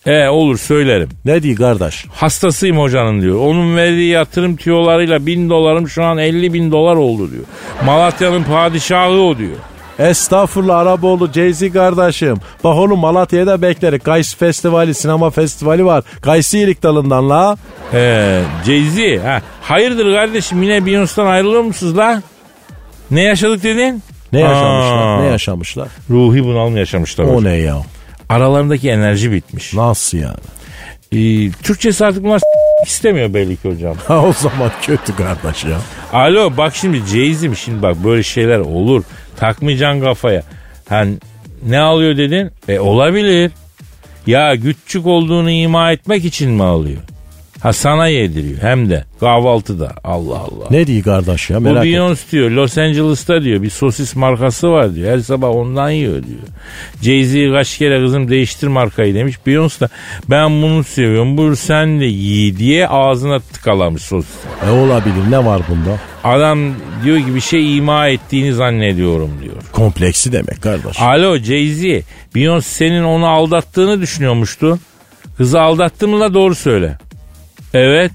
[0.07, 1.09] E olur söylerim.
[1.25, 2.05] Ne diyor kardeş?
[2.13, 3.37] Hastasıyım hocanın diyor.
[3.41, 7.45] Onun verdiği yatırım tüyolarıyla bin dolarım şu an 50 bin dolar oldu diyor.
[7.85, 9.57] Malatya'nın padişahı o diyor.
[9.99, 12.37] Estağfurullah Araboğlu Jay-Z kardeşim.
[12.65, 14.03] Bak oğlum Malatya'da bekleriz.
[14.03, 16.05] Kayısı Festivali, sinema festivali var.
[16.23, 17.57] Kayısı iyilik dalından la.
[17.91, 19.23] He, Jay-Z.
[19.25, 19.43] Ha.
[19.63, 22.23] Hayırdır kardeşim yine Beyoncé'dan ayrılıyor musunuz la?
[23.11, 24.03] Ne yaşadık dedin?
[24.33, 25.07] Ne yaşamışlar?
[25.07, 25.89] Aa, Ne yaşamışlar?
[26.11, 27.25] Ruhi bunalım yaşamışlar.
[27.25, 27.45] O hocam.
[27.45, 27.77] ne ya?
[28.29, 29.75] Aralarındaki enerji bitmiş.
[29.75, 30.37] Nasıl yani?
[31.13, 32.41] Ee, Türkçesi artık bunlar
[32.87, 33.97] istemiyor belli ki hocam.
[34.09, 35.79] Ha o zaman kötü kardeş ya.
[36.13, 39.05] Alo bak şimdi Jay-Z şimdi bak böyle şeyler olur.
[39.37, 40.43] Takmayacaksın kafaya.
[40.89, 41.05] Ha,
[41.69, 42.51] ne alıyor dedin?
[42.69, 43.51] E olabilir.
[44.27, 47.01] Ya küçük olduğunu ima etmek için mi alıyor?
[47.65, 49.93] Ha sana yediriyor hem de kahvaltıda.
[50.05, 50.67] Allah Allah.
[50.71, 52.01] Ne diyor kardeş ya Bu merak ettim.
[52.01, 55.13] Beyoncé diyor Los Angeles'ta diyor bir sosis markası var diyor.
[55.13, 56.39] Her sabah ondan yiyor diyor.
[57.03, 59.37] Jay-Z kaç kere kızım değiştir markayı demiş.
[59.47, 59.89] Beyoncé da
[60.31, 64.35] ben bunu seviyorum buyur sen de yiy diye ağzına tıkalamış sosis.
[64.69, 65.99] E olabilir ne var bunda?
[66.25, 66.59] Adam
[67.05, 69.57] diyor ki bir şey ima ettiğini zannediyorum diyor.
[69.73, 71.01] Kompleksi demek kardeş.
[71.01, 72.03] Alo Jay-Z
[72.35, 74.79] Beyoncé senin onu aldattığını düşünüyormuştu.
[75.37, 76.99] Kızı aldattı mı la doğru söyle.
[77.75, 78.11] Evet.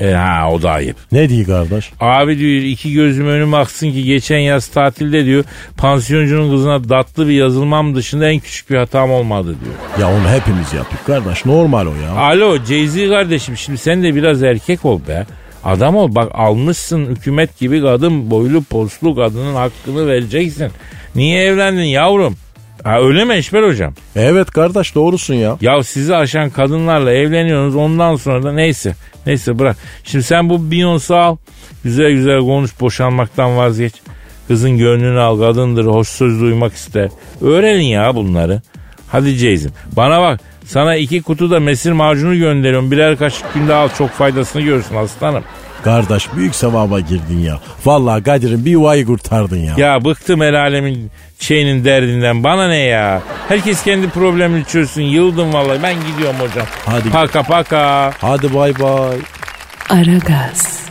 [0.00, 0.96] E ha o da ayıp.
[1.12, 1.90] Ne diyor kardeş?
[2.00, 5.44] Abi diyor iki gözüm önüme aksın ki geçen yaz tatilde diyor
[5.76, 9.74] pansiyoncunun kızına tatlı bir yazılmam dışında en küçük bir hatam olmadı diyor.
[10.00, 12.10] Ya onu hepimiz yapıyoruz kardeş normal o ya.
[12.10, 15.26] Alo Jay-Z kardeşim şimdi sen de biraz erkek ol be.
[15.64, 20.70] Adam ol bak almışsın hükümet gibi kadın boylu poslu kadının hakkını vereceksin.
[21.14, 22.36] Niye evlendin yavrum?
[22.84, 23.94] Ha öyle mi Eşber hocam?
[24.16, 25.56] Evet kardeş doğrusun ya.
[25.60, 28.94] Ya sizi aşan kadınlarla evleniyorsunuz ondan sonra da neyse.
[29.26, 29.76] Neyse bırak.
[30.04, 31.36] Şimdi sen bu Beyoncé al.
[31.84, 33.92] Güzel güzel konuş boşanmaktan vazgeç.
[34.48, 37.08] Kızın gönlünü al kadındır hoş söz duymak ister.
[37.40, 38.62] Öğrenin ya bunları.
[39.08, 42.90] Hadi Ceyzim bana bak sana iki kutu da mesir macunu gönderiyorum.
[42.90, 45.44] Birer kaşık günde al çok faydasını görürsün aslanım.
[45.84, 47.58] Kardeş büyük sevaba girdin ya.
[47.84, 49.74] Vallahi Kadir'in bir yuvayı kurtardın ya.
[49.76, 52.44] Ya bıktım el alemin şeyinin derdinden.
[52.44, 53.22] Bana ne ya?
[53.48, 55.02] Herkes kendi problemini çözsün.
[55.02, 55.82] Yıldım vallahi.
[55.82, 56.66] Ben gidiyorum hocam.
[56.86, 57.10] Hadi.
[57.10, 58.12] Paka paka.
[58.20, 59.16] Hadi bay bay.
[59.90, 60.82] Aragaz.